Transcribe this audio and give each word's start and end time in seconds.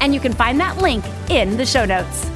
and 0.00 0.14
you 0.14 0.20
can 0.20 0.32
find 0.32 0.60
that 0.60 0.78
link 0.78 1.04
in 1.28 1.56
the 1.56 1.66
show 1.66 1.84
notes. 1.84 2.30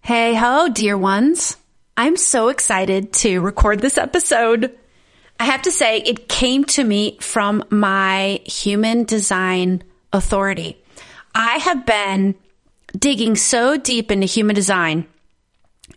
Hey 0.00 0.34
ho, 0.34 0.68
dear 0.68 0.98
ones. 0.98 1.56
I'm 1.96 2.16
so 2.16 2.48
excited 2.48 3.12
to 3.14 3.40
record 3.40 3.80
this 3.80 3.96
episode. 3.96 4.76
I 5.40 5.44
have 5.44 5.62
to 5.62 5.72
say, 5.72 5.98
it 5.98 6.28
came 6.28 6.64
to 6.64 6.84
me 6.84 7.18
from 7.20 7.64
my 7.70 8.40
human 8.44 9.04
design 9.04 9.82
authority. 10.12 10.76
I 11.34 11.56
have 11.58 11.86
been 11.86 12.34
digging 12.96 13.34
so 13.36 13.76
deep 13.76 14.10
into 14.10 14.26
human 14.26 14.54
design. 14.54 15.06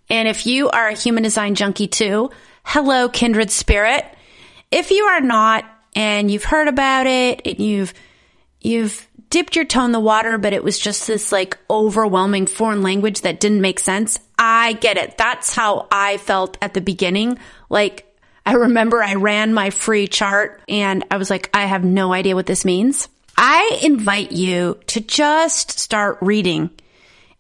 And 0.10 0.28
if 0.28 0.46
you 0.46 0.70
are 0.70 0.88
a 0.88 0.94
human 0.94 1.24
design 1.24 1.56
junkie 1.56 1.88
too, 1.88 2.32
hello, 2.64 3.10
kindred 3.10 3.52
spirit. 3.52 4.06
If 4.72 4.92
you 4.92 5.04
are 5.04 5.22
not, 5.22 5.66
and 5.96 6.30
you've 6.32 6.44
heard 6.44 6.68
about 6.68 7.08
it, 7.08 7.42
and 7.46 7.60
you've, 7.60 7.94
you've 8.62 9.08
dipped 9.30 9.56
your 9.56 9.66
toe 9.66 9.86
in 9.86 9.92
the 9.92 10.00
water, 10.00 10.38
but 10.38 10.54
it 10.54 10.64
was 10.64 10.80
just 10.80 11.08
this 11.08 11.32
like 11.32 11.58
overwhelming 11.70 12.48
foreign 12.48 12.82
language 12.82 13.22
that 13.22 13.40
didn't 13.40 13.62
make 13.62 13.80
sense. 13.80 14.20
I 14.38 14.74
get 14.74 14.98
it. 14.98 15.18
That's 15.18 15.54
how 15.54 15.88
I 15.92 16.18
felt 16.18 16.58
at 16.62 16.74
the 16.74 16.82
beginning. 16.82 17.40
Like, 17.70 18.04
I 18.46 18.54
remember 18.54 19.04
I 19.04 19.16
ran 19.16 19.54
my 19.54 19.72
free 19.72 20.08
chart 20.08 20.62
and 20.70 21.04
I 21.12 21.18
was 21.18 21.30
like, 21.30 21.50
I 21.54 21.66
have 21.66 21.84
no 21.84 22.14
idea 22.14 22.36
what 22.36 22.46
this 22.46 22.64
means. 22.64 23.10
I 23.36 23.80
invite 23.84 24.32
you 24.32 24.80
to 24.88 25.02
just 25.02 25.78
start 25.80 26.18
reading 26.22 26.70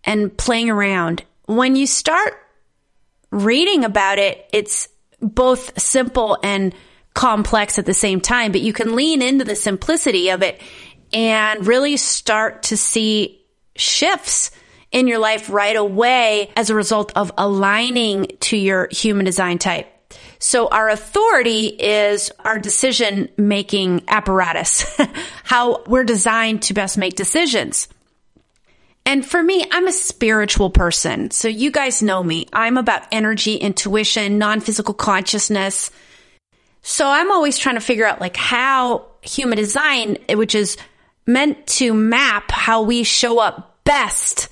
and 0.03 0.37
playing 0.37 0.69
around. 0.69 1.23
When 1.45 1.75
you 1.75 1.87
start 1.87 2.33
reading 3.31 3.83
about 3.83 4.19
it, 4.19 4.49
it's 4.53 4.89
both 5.21 5.79
simple 5.79 6.37
and 6.43 6.75
complex 7.13 7.79
at 7.79 7.85
the 7.87 7.95
same 7.95 8.21
time, 8.21 8.51
but 8.51 8.61
you 8.61 8.71
can 8.71 8.95
lean 8.95 9.23
into 9.23 9.43
the 9.43 9.55
simplicity 9.55 10.29
of 10.29 10.43
it 10.43 10.61
and 11.13 11.65
really 11.65 11.97
start 11.97 12.63
to 12.63 12.77
see 12.77 13.41
shifts 13.75 14.51
in 14.91 15.07
your 15.07 15.19
life 15.19 15.49
right 15.49 15.75
away 15.75 16.51
as 16.55 16.69
a 16.69 16.75
result 16.75 17.11
of 17.15 17.31
aligning 17.37 18.27
to 18.39 18.57
your 18.57 18.87
human 18.91 19.25
design 19.25 19.57
type. 19.57 19.93
So 20.39 20.67
our 20.67 20.89
authority 20.89 21.67
is 21.67 22.31
our 22.39 22.59
decision 22.59 23.29
making 23.37 24.03
apparatus, 24.07 24.85
how 25.43 25.83
we're 25.85 26.03
designed 26.03 26.63
to 26.63 26.73
best 26.73 26.97
make 26.97 27.15
decisions. 27.15 27.87
And 29.05 29.25
for 29.25 29.41
me, 29.41 29.65
I'm 29.71 29.87
a 29.87 29.93
spiritual 29.93 30.69
person. 30.69 31.31
So 31.31 31.47
you 31.47 31.71
guys 31.71 32.03
know 32.03 32.21
me. 32.21 32.45
I'm 32.51 32.77
about 32.77 33.07
energy, 33.11 33.55
intuition, 33.55 34.37
non-physical 34.37 34.93
consciousness. 34.93 35.91
So 36.81 37.07
I'm 37.07 37.31
always 37.31 37.57
trying 37.57 37.75
to 37.75 37.81
figure 37.81 38.05
out 38.05 38.19
like 38.19 38.35
how 38.35 39.05
human 39.21 39.57
design, 39.57 40.17
which 40.29 40.55
is 40.55 40.77
meant 41.27 41.67
to 41.67 41.93
map 41.93 42.49
how 42.49 42.81
we 42.81 43.03
show 43.03 43.39
up 43.39 43.83
best 43.83 44.49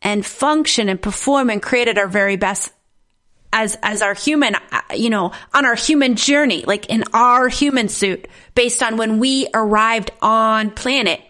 and 0.00 0.24
function 0.24 0.88
and 0.88 1.00
perform 1.00 1.50
and 1.50 1.60
create 1.60 1.88
at 1.88 1.98
our 1.98 2.08
very 2.08 2.36
best 2.36 2.72
as 3.52 3.76
as 3.82 4.00
our 4.00 4.14
human 4.14 4.56
you 4.94 5.10
know 5.10 5.32
on 5.52 5.66
our 5.66 5.74
human 5.74 6.16
journey 6.16 6.64
like 6.64 6.86
in 6.86 7.04
our 7.12 7.48
human 7.48 7.88
suit 7.88 8.26
based 8.54 8.82
on 8.82 8.96
when 8.96 9.18
we 9.18 9.46
arrived 9.52 10.10
on 10.22 10.70
planet. 10.70 11.20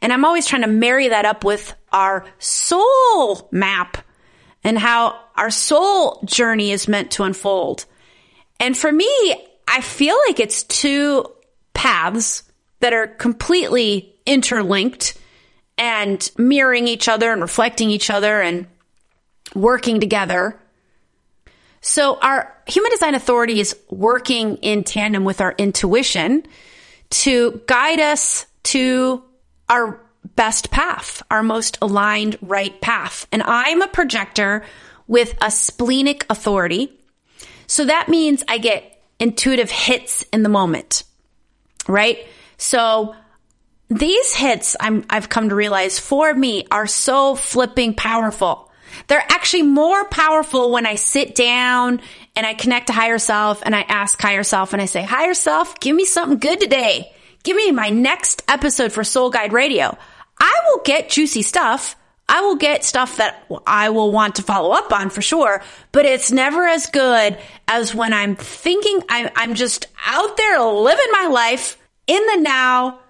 And 0.00 0.12
i'm 0.12 0.24
always 0.24 0.46
trying 0.46 0.62
to 0.62 0.68
marry 0.68 1.08
that 1.08 1.24
up 1.24 1.44
with 1.44 1.74
our 1.92 2.24
soul 2.38 3.48
map 3.50 3.98
and 4.62 4.78
how 4.78 5.18
our 5.36 5.50
soul 5.50 6.22
journey 6.24 6.70
is 6.70 6.88
meant 6.88 7.10
to 7.12 7.24
unfold. 7.24 7.86
And 8.60 8.76
for 8.76 8.92
me 8.92 9.46
I 9.66 9.80
feel 9.80 10.16
like 10.28 10.38
it's 10.38 10.62
two 10.62 11.26
paths 11.72 12.43
that 12.84 12.92
are 12.92 13.06
completely 13.06 14.14
interlinked 14.26 15.16
and 15.78 16.30
mirroring 16.36 16.86
each 16.86 17.08
other 17.08 17.32
and 17.32 17.40
reflecting 17.40 17.88
each 17.88 18.10
other 18.10 18.42
and 18.42 18.66
working 19.54 20.00
together. 20.00 20.60
So 21.80 22.18
our 22.18 22.54
human 22.66 22.90
design 22.90 23.14
authority 23.14 23.58
is 23.58 23.74
working 23.88 24.56
in 24.58 24.84
tandem 24.84 25.24
with 25.24 25.40
our 25.40 25.54
intuition 25.56 26.46
to 27.08 27.62
guide 27.66 28.00
us 28.00 28.44
to 28.64 29.24
our 29.70 29.98
best 30.36 30.70
path, 30.70 31.22
our 31.30 31.42
most 31.42 31.78
aligned 31.80 32.36
right 32.42 32.78
path. 32.82 33.26
And 33.32 33.42
I'm 33.44 33.80
a 33.80 33.88
projector 33.88 34.62
with 35.06 35.34
a 35.40 35.50
splenic 35.50 36.26
authority. 36.28 36.92
So 37.66 37.86
that 37.86 38.10
means 38.10 38.44
I 38.46 38.58
get 38.58 39.02
intuitive 39.18 39.70
hits 39.70 40.22
in 40.34 40.42
the 40.42 40.50
moment, 40.50 41.04
right? 41.88 42.26
So 42.56 43.14
these 43.88 44.34
hits 44.34 44.76
I'm, 44.80 45.04
I've 45.10 45.28
come 45.28 45.48
to 45.48 45.54
realize 45.54 45.98
for 45.98 46.32
me 46.32 46.66
are 46.70 46.86
so 46.86 47.34
flipping 47.34 47.94
powerful. 47.94 48.70
They're 49.08 49.24
actually 49.28 49.62
more 49.62 50.04
powerful 50.04 50.70
when 50.70 50.86
I 50.86 50.94
sit 50.94 51.34
down 51.34 52.00
and 52.36 52.46
I 52.46 52.54
connect 52.54 52.88
to 52.88 52.92
higher 52.92 53.18
self 53.18 53.62
and 53.64 53.74
I 53.74 53.82
ask 53.82 54.20
higher 54.20 54.44
self 54.44 54.72
and 54.72 54.80
I 54.80 54.86
say, 54.86 55.02
higher 55.02 55.34
self, 55.34 55.80
give 55.80 55.96
me 55.96 56.04
something 56.04 56.38
good 56.38 56.60
today. 56.60 57.12
Give 57.42 57.56
me 57.56 57.72
my 57.72 57.90
next 57.90 58.42
episode 58.48 58.92
for 58.92 59.04
Soul 59.04 59.30
Guide 59.30 59.52
Radio. 59.52 59.98
I 60.38 60.60
will 60.66 60.82
get 60.84 61.10
juicy 61.10 61.42
stuff 61.42 61.96
I 62.28 62.40
will 62.40 62.56
get 62.56 62.84
stuff 62.84 63.18
that 63.18 63.44
I 63.66 63.90
will 63.90 64.10
want 64.10 64.36
to 64.36 64.42
follow 64.42 64.72
up 64.72 64.92
on 64.92 65.10
for 65.10 65.20
sure, 65.20 65.62
but 65.92 66.06
it's 66.06 66.32
never 66.32 66.66
as 66.66 66.86
good 66.86 67.38
as 67.68 67.94
when 67.94 68.12
I'm 68.14 68.34
thinking 68.36 69.02
I, 69.08 69.30
I'm 69.36 69.54
just 69.54 69.86
out 70.06 70.36
there 70.36 70.62
living 70.62 71.06
my 71.12 71.26
life 71.26 71.76
in 72.06 72.26
the 72.26 72.40
now, 72.40 73.00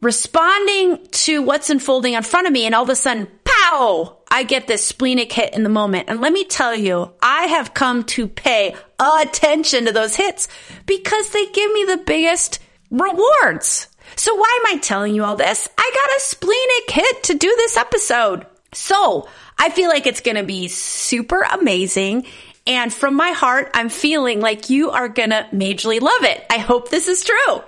responding 0.00 1.06
to 1.10 1.42
what's 1.42 1.70
unfolding 1.70 2.14
in 2.14 2.22
front 2.22 2.46
of 2.46 2.52
me, 2.52 2.66
and 2.66 2.74
all 2.74 2.84
of 2.84 2.88
a 2.88 2.96
sudden, 2.96 3.28
pow, 3.44 4.16
I 4.30 4.44
get 4.44 4.66
this 4.66 4.84
splenic 4.84 5.32
hit 5.32 5.54
in 5.54 5.62
the 5.62 5.68
moment. 5.68 6.08
And 6.08 6.20
let 6.20 6.32
me 6.32 6.44
tell 6.44 6.74
you, 6.74 7.12
I 7.20 7.46
have 7.46 7.74
come 7.74 8.04
to 8.04 8.28
pay 8.28 8.74
attention 8.98 9.86
to 9.86 9.92
those 9.92 10.14
hits 10.14 10.48
because 10.86 11.30
they 11.30 11.46
give 11.46 11.72
me 11.72 11.84
the 11.84 12.02
biggest 12.06 12.60
rewards. 12.90 13.88
So 14.16 14.34
why 14.34 14.58
am 14.60 14.76
I 14.76 14.80
telling 14.80 15.14
you 15.14 15.24
all 15.24 15.36
this? 15.36 15.68
I 15.76 15.90
got 15.94 16.16
a 16.16 16.20
splenic 16.20 16.90
hit 16.90 17.22
to 17.24 17.34
do 17.34 17.54
this 17.56 17.76
episode. 17.76 18.46
So 18.72 19.28
I 19.58 19.70
feel 19.70 19.88
like 19.88 20.06
it's 20.06 20.20
going 20.20 20.36
to 20.36 20.44
be 20.44 20.68
super 20.68 21.42
amazing. 21.42 22.26
And 22.66 22.92
from 22.92 23.14
my 23.14 23.30
heart, 23.30 23.70
I'm 23.74 23.88
feeling 23.88 24.40
like 24.40 24.70
you 24.70 24.90
are 24.90 25.08
going 25.08 25.30
to 25.30 25.46
majorly 25.52 26.00
love 26.00 26.22
it. 26.22 26.44
I 26.50 26.58
hope 26.58 26.90
this 26.90 27.08
is 27.08 27.24
true. 27.24 27.62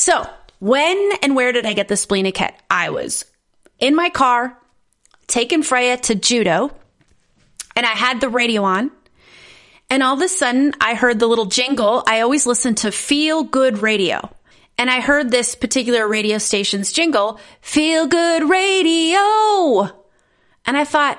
So 0.00 0.26
when 0.60 1.10
and 1.22 1.36
where 1.36 1.52
did 1.52 1.66
I 1.66 1.74
get 1.74 1.88
the 1.88 1.96
splenic 1.96 2.38
hit? 2.38 2.54
I 2.70 2.88
was 2.88 3.26
in 3.78 3.94
my 3.94 4.08
car, 4.08 4.56
taking 5.26 5.62
Freya 5.62 5.98
to 5.98 6.14
judo, 6.14 6.74
and 7.76 7.84
I 7.84 7.90
had 7.90 8.18
the 8.18 8.30
radio 8.30 8.64
on. 8.64 8.90
And 9.90 10.02
all 10.02 10.14
of 10.14 10.22
a 10.22 10.28
sudden, 10.28 10.72
I 10.80 10.94
heard 10.94 11.18
the 11.18 11.26
little 11.26 11.44
jingle. 11.44 12.02
I 12.06 12.22
always 12.22 12.46
listen 12.46 12.76
to 12.76 12.90
Feel 12.90 13.42
Good 13.42 13.82
Radio. 13.82 14.34
And 14.78 14.88
I 14.88 15.02
heard 15.02 15.30
this 15.30 15.54
particular 15.54 16.08
radio 16.08 16.38
station's 16.38 16.92
jingle, 16.92 17.38
Feel 17.60 18.06
Good 18.06 18.48
Radio. 18.48 19.90
And 20.64 20.78
I 20.78 20.84
thought, 20.86 21.18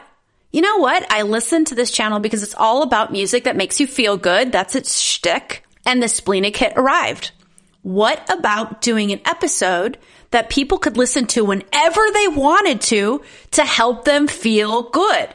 you 0.51 0.61
know 0.61 0.77
what? 0.77 1.05
I 1.11 1.21
listen 1.21 1.65
to 1.65 1.75
this 1.75 1.91
channel 1.91 2.19
because 2.19 2.41
it's 2.41 2.55
all 2.55 2.81
about 2.81 3.11
music 3.11 3.44
that 3.44 3.55
makes 3.55 3.79
you 3.79 3.85
feel 3.85 4.17
good. 4.17 4.51
That's 4.51 4.73
its 4.73 5.00
shtick. 5.00 5.63
And 5.85 6.01
the 6.01 6.09
splenic 6.09 6.57
hit 6.57 6.73
arrived. 6.75 7.31
What 7.83 8.29
about 8.29 8.81
doing 8.81 9.11
an 9.11 9.21
episode 9.25 9.97
that 10.29 10.49
people 10.49 10.77
could 10.77 10.97
listen 10.97 11.25
to 11.27 11.43
whenever 11.43 12.01
they 12.13 12.27
wanted 12.27 12.81
to 12.81 13.21
to 13.51 13.65
help 13.65 14.05
them 14.05 14.27
feel 14.27 14.83
good? 14.83 15.29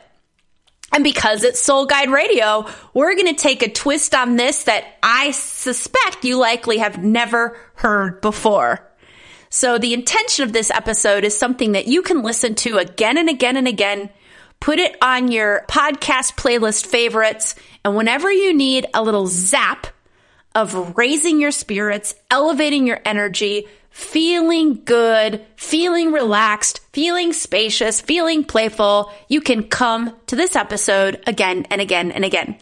And 0.92 1.02
because 1.02 1.42
it's 1.42 1.60
Soul 1.60 1.86
Guide 1.86 2.10
Radio, 2.10 2.66
we're 2.94 3.16
going 3.16 3.34
to 3.34 3.42
take 3.42 3.62
a 3.62 3.70
twist 3.70 4.14
on 4.14 4.36
this 4.36 4.64
that 4.64 4.84
I 5.02 5.32
suspect 5.32 6.24
you 6.24 6.38
likely 6.38 6.78
have 6.78 7.02
never 7.02 7.58
heard 7.74 8.20
before. 8.20 8.88
So 9.50 9.78
the 9.78 9.94
intention 9.94 10.44
of 10.44 10.52
this 10.52 10.70
episode 10.70 11.24
is 11.24 11.36
something 11.36 11.72
that 11.72 11.88
you 11.88 12.02
can 12.02 12.22
listen 12.22 12.54
to 12.56 12.78
again 12.78 13.18
and 13.18 13.28
again 13.28 13.56
and 13.56 13.66
again. 13.66 14.10
Put 14.60 14.78
it 14.78 14.96
on 15.02 15.30
your 15.30 15.64
podcast 15.68 16.36
playlist 16.36 16.86
favorites. 16.86 17.56
And 17.84 17.96
whenever 17.96 18.30
you 18.30 18.54
need 18.54 18.86
a 18.94 19.02
little 19.02 19.26
zap 19.26 19.88
of 20.56 20.96
raising 20.96 21.38
your 21.38 21.50
spirits, 21.50 22.14
elevating 22.30 22.86
your 22.86 22.98
energy, 23.04 23.68
feeling 23.90 24.82
good, 24.84 25.44
feeling 25.56 26.12
relaxed, 26.12 26.80
feeling 26.94 27.34
spacious, 27.34 28.00
feeling 28.00 28.42
playful, 28.42 29.12
you 29.28 29.42
can 29.42 29.64
come 29.64 30.16
to 30.26 30.34
this 30.34 30.56
episode 30.56 31.22
again 31.26 31.66
and 31.70 31.82
again 31.82 32.10
and 32.10 32.24
again. 32.24 32.56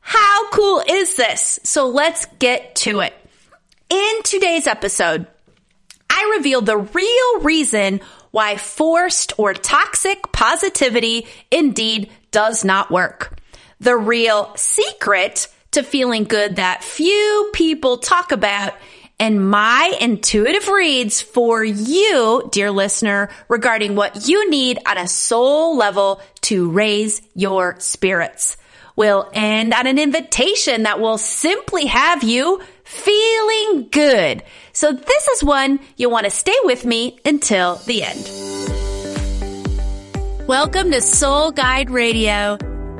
How 0.00 0.50
cool 0.50 0.82
is 0.86 1.16
this? 1.16 1.58
So 1.64 1.88
let's 1.88 2.26
get 2.38 2.74
to 2.76 3.00
it. 3.00 3.14
In 3.88 4.22
today's 4.22 4.66
episode, 4.66 5.26
I 6.10 6.34
reveal 6.36 6.60
the 6.60 6.76
real 6.76 7.40
reason 7.40 8.02
why 8.32 8.58
forced 8.58 9.32
or 9.38 9.54
toxic 9.54 10.30
positivity 10.30 11.26
indeed 11.50 12.10
does 12.32 12.66
not 12.66 12.90
work. 12.90 13.38
The 13.80 13.96
real 13.96 14.52
secret 14.56 15.48
to 15.74 15.82
feeling 15.82 16.24
good 16.24 16.56
that 16.56 16.84
few 16.84 17.50
people 17.52 17.98
talk 17.98 18.30
about 18.32 18.74
and 19.18 19.48
my 19.48 19.96
intuitive 20.00 20.68
reads 20.68 21.20
for 21.20 21.64
you, 21.64 22.48
dear 22.52 22.70
listener, 22.70 23.30
regarding 23.48 23.96
what 23.96 24.28
you 24.28 24.50
need 24.50 24.78
on 24.86 24.98
a 24.98 25.08
soul 25.08 25.76
level 25.76 26.20
to 26.42 26.70
raise 26.70 27.22
your 27.34 27.76
spirits. 27.80 28.56
We'll 28.96 29.28
end 29.32 29.74
on 29.74 29.88
an 29.88 29.98
invitation 29.98 30.84
that 30.84 31.00
will 31.00 31.18
simply 31.18 31.86
have 31.86 32.22
you 32.22 32.60
feeling 32.84 33.88
good. 33.90 34.44
So 34.72 34.92
this 34.92 35.28
is 35.28 35.42
one 35.42 35.80
you'll 35.96 36.12
want 36.12 36.24
to 36.24 36.30
stay 36.30 36.56
with 36.62 36.84
me 36.84 37.18
until 37.24 37.76
the 37.86 38.04
end. 38.04 38.30
Welcome 40.46 40.92
to 40.92 41.00
Soul 41.00 41.50
Guide 41.50 41.90
Radio 41.90 42.58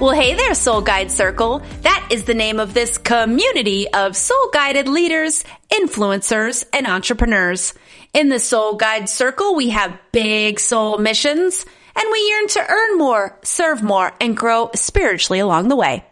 Well, 0.00 0.12
hey 0.12 0.34
there, 0.34 0.54
Soul 0.54 0.80
Guide 0.80 1.10
Circle. 1.10 1.60
That 1.82 2.10
is 2.12 2.22
the 2.22 2.32
name 2.32 2.60
of 2.60 2.72
this 2.72 2.98
community 2.98 3.92
of 3.92 4.14
soul 4.16 4.48
guided 4.52 4.86
leaders, 4.86 5.42
influencers, 5.72 6.64
and 6.72 6.86
entrepreneurs. 6.86 7.74
In 8.14 8.28
the 8.28 8.38
Soul 8.38 8.76
Guide 8.76 9.08
Circle, 9.08 9.56
we 9.56 9.70
have 9.70 9.98
big 10.12 10.60
soul 10.60 10.98
missions 10.98 11.66
and 11.96 12.08
we 12.12 12.28
yearn 12.28 12.46
to 12.46 12.70
earn 12.70 12.96
more, 12.96 13.40
serve 13.42 13.82
more, 13.82 14.12
and 14.20 14.36
grow 14.36 14.70
spiritually 14.72 15.40
along 15.40 15.66
the 15.66 15.74
way. 15.74 16.04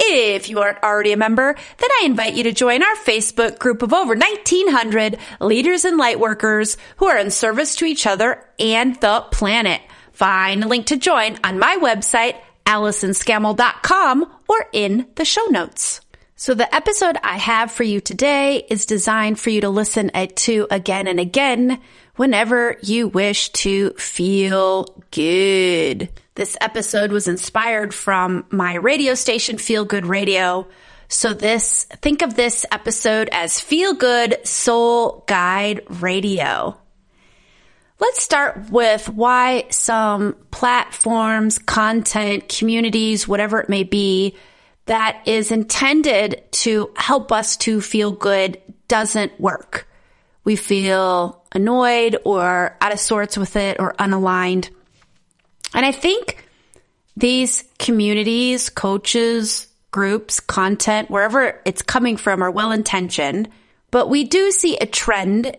If 0.00 0.48
you 0.48 0.60
aren't 0.60 0.82
already 0.82 1.12
a 1.12 1.18
member, 1.18 1.52
then 1.52 1.90
I 2.00 2.06
invite 2.06 2.36
you 2.36 2.44
to 2.44 2.52
join 2.52 2.82
our 2.82 2.96
Facebook 2.96 3.58
group 3.58 3.82
of 3.82 3.92
over 3.92 4.14
1900 4.14 5.18
leaders 5.42 5.84
and 5.84 6.00
lightworkers 6.00 6.78
who 6.96 7.08
are 7.08 7.18
in 7.18 7.30
service 7.30 7.76
to 7.76 7.84
each 7.84 8.06
other 8.06 8.42
and 8.58 8.98
the 9.02 9.22
planet. 9.30 9.82
Find 10.12 10.64
a 10.64 10.68
link 10.68 10.86
to 10.86 10.96
join 10.96 11.38
on 11.44 11.58
my 11.58 11.76
website, 11.76 12.36
AllisonScammell.com 12.66 14.32
or 14.48 14.66
in 14.72 15.06
the 15.14 15.24
show 15.24 15.44
notes. 15.46 16.00
So 16.36 16.54
the 16.54 16.74
episode 16.74 17.16
I 17.22 17.38
have 17.38 17.70
for 17.70 17.84
you 17.84 18.00
today 18.00 18.66
is 18.68 18.86
designed 18.86 19.38
for 19.38 19.50
you 19.50 19.60
to 19.60 19.68
listen 19.68 20.10
to 20.10 20.66
again 20.70 21.06
and 21.06 21.20
again 21.20 21.80
whenever 22.16 22.76
you 22.82 23.08
wish 23.08 23.50
to 23.50 23.90
feel 23.92 25.02
good. 25.10 26.10
This 26.34 26.56
episode 26.60 27.12
was 27.12 27.28
inspired 27.28 27.94
from 27.94 28.44
my 28.50 28.74
radio 28.74 29.14
station, 29.14 29.58
Feel 29.58 29.84
Good 29.84 30.06
Radio. 30.06 30.66
So 31.08 31.32
this, 31.32 31.84
think 31.84 32.22
of 32.22 32.34
this 32.34 32.66
episode 32.72 33.28
as 33.30 33.60
Feel 33.60 33.94
Good 33.94 34.44
Soul 34.44 35.22
Guide 35.28 35.82
Radio. 35.88 36.76
Let's 38.00 38.22
start 38.22 38.70
with 38.70 39.08
why 39.08 39.66
some 39.70 40.34
platforms, 40.50 41.58
content, 41.58 42.48
communities, 42.48 43.28
whatever 43.28 43.60
it 43.60 43.68
may 43.68 43.84
be, 43.84 44.36
that 44.86 45.26
is 45.26 45.52
intended 45.52 46.42
to 46.50 46.90
help 46.96 47.30
us 47.30 47.56
to 47.58 47.80
feel 47.80 48.10
good 48.10 48.60
doesn't 48.88 49.40
work. 49.40 49.88
We 50.42 50.56
feel 50.56 51.42
annoyed 51.52 52.18
or 52.24 52.76
out 52.80 52.92
of 52.92 53.00
sorts 53.00 53.38
with 53.38 53.56
it 53.56 53.78
or 53.80 53.94
unaligned. 53.94 54.70
And 55.72 55.86
I 55.86 55.92
think 55.92 56.46
these 57.16 57.64
communities, 57.78 58.68
coaches, 58.68 59.68
groups, 59.90 60.40
content, 60.40 61.10
wherever 61.10 61.60
it's 61.64 61.82
coming 61.82 62.16
from 62.16 62.42
are 62.42 62.50
well 62.50 62.72
intentioned, 62.72 63.48
but 63.90 64.10
we 64.10 64.24
do 64.24 64.50
see 64.50 64.76
a 64.76 64.86
trend 64.86 65.56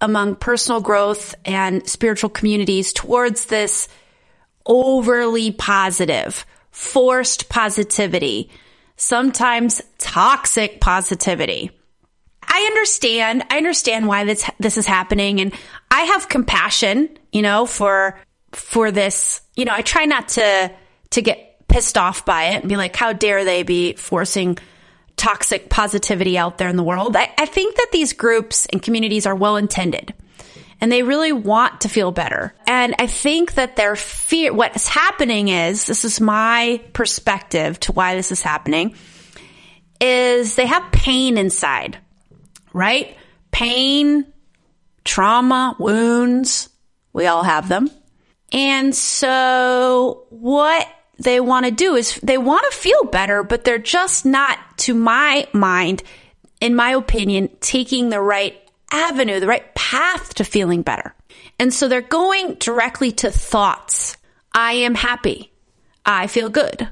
among 0.00 0.36
personal 0.36 0.80
growth 0.80 1.34
and 1.44 1.88
spiritual 1.88 2.30
communities 2.30 2.92
towards 2.92 3.46
this 3.46 3.88
overly 4.66 5.52
positive, 5.52 6.44
forced 6.70 7.48
positivity, 7.48 8.50
sometimes 8.96 9.82
toxic 9.98 10.80
positivity. 10.80 11.70
I 12.42 12.60
understand. 12.60 13.44
I 13.50 13.56
understand 13.56 14.06
why 14.06 14.24
this 14.24 14.48
this 14.58 14.78
is 14.78 14.86
happening 14.86 15.40
and 15.40 15.52
I 15.90 16.02
have 16.02 16.28
compassion, 16.28 17.18
you 17.32 17.42
know, 17.42 17.66
for 17.66 18.18
for 18.52 18.90
this. 18.90 19.40
You 19.56 19.64
know, 19.64 19.72
I 19.74 19.82
try 19.82 20.04
not 20.04 20.28
to 20.28 20.72
to 21.10 21.22
get 21.22 21.68
pissed 21.68 21.98
off 21.98 22.24
by 22.24 22.44
it 22.50 22.60
and 22.60 22.68
be 22.68 22.76
like 22.76 22.94
how 22.94 23.12
dare 23.12 23.44
they 23.44 23.62
be 23.62 23.94
forcing 23.94 24.58
toxic 25.16 25.68
positivity 25.68 26.36
out 26.36 26.58
there 26.58 26.68
in 26.68 26.76
the 26.76 26.82
world. 26.82 27.16
I, 27.16 27.32
I 27.38 27.46
think 27.46 27.76
that 27.76 27.88
these 27.92 28.12
groups 28.12 28.66
and 28.66 28.82
communities 28.82 29.26
are 29.26 29.34
well 29.34 29.56
intended 29.56 30.14
and 30.80 30.92
they 30.92 31.02
really 31.02 31.32
want 31.32 31.82
to 31.82 31.88
feel 31.88 32.12
better. 32.12 32.54
And 32.66 32.94
I 32.98 33.06
think 33.06 33.54
that 33.54 33.76
their 33.76 33.96
fear, 33.96 34.52
what's 34.52 34.88
happening 34.88 35.48
is, 35.48 35.86
this 35.86 36.04
is 36.04 36.20
my 36.20 36.82
perspective 36.92 37.80
to 37.80 37.92
why 37.92 38.14
this 38.14 38.30
is 38.30 38.42
happening, 38.42 38.94
is 40.00 40.54
they 40.54 40.66
have 40.66 40.92
pain 40.92 41.38
inside, 41.38 41.98
right? 42.72 43.16
Pain, 43.50 44.26
trauma, 45.04 45.76
wounds. 45.78 46.68
We 47.14 47.26
all 47.26 47.42
have 47.42 47.68
them. 47.68 47.90
And 48.52 48.94
so 48.94 50.26
what 50.28 50.86
they 51.18 51.40
want 51.40 51.66
to 51.66 51.72
do 51.72 51.94
is 51.94 52.16
they 52.22 52.38
want 52.38 52.70
to 52.70 52.76
feel 52.76 53.04
better, 53.04 53.42
but 53.42 53.64
they're 53.64 53.78
just 53.78 54.26
not, 54.26 54.58
to 54.78 54.94
my 54.94 55.48
mind, 55.52 56.02
in 56.60 56.74
my 56.74 56.90
opinion, 56.90 57.50
taking 57.60 58.08
the 58.08 58.20
right 58.20 58.56
avenue, 58.92 59.40
the 59.40 59.46
right 59.46 59.74
path 59.74 60.34
to 60.34 60.44
feeling 60.44 60.82
better. 60.82 61.14
And 61.58 61.72
so 61.72 61.88
they're 61.88 62.02
going 62.02 62.54
directly 62.54 63.12
to 63.12 63.30
thoughts. 63.30 64.16
I 64.52 64.72
am 64.72 64.94
happy. 64.94 65.52
I 66.04 66.26
feel 66.26 66.48
good. 66.48 66.88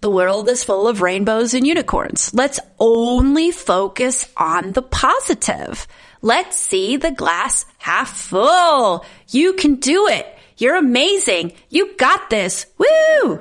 The 0.00 0.10
world 0.10 0.48
is 0.48 0.64
full 0.64 0.88
of 0.88 1.00
rainbows 1.00 1.54
and 1.54 1.66
unicorns. 1.66 2.32
Let's 2.34 2.60
only 2.78 3.50
focus 3.50 4.30
on 4.36 4.72
the 4.72 4.82
positive. 4.82 5.86
Let's 6.22 6.58
see 6.58 6.96
the 6.96 7.10
glass 7.10 7.66
half 7.78 8.16
full. 8.16 9.04
You 9.28 9.54
can 9.54 9.76
do 9.76 10.06
it. 10.08 10.26
You're 10.58 10.76
amazing. 10.76 11.52
You 11.68 11.96
got 11.96 12.30
this. 12.30 12.66
Woo! 12.78 13.40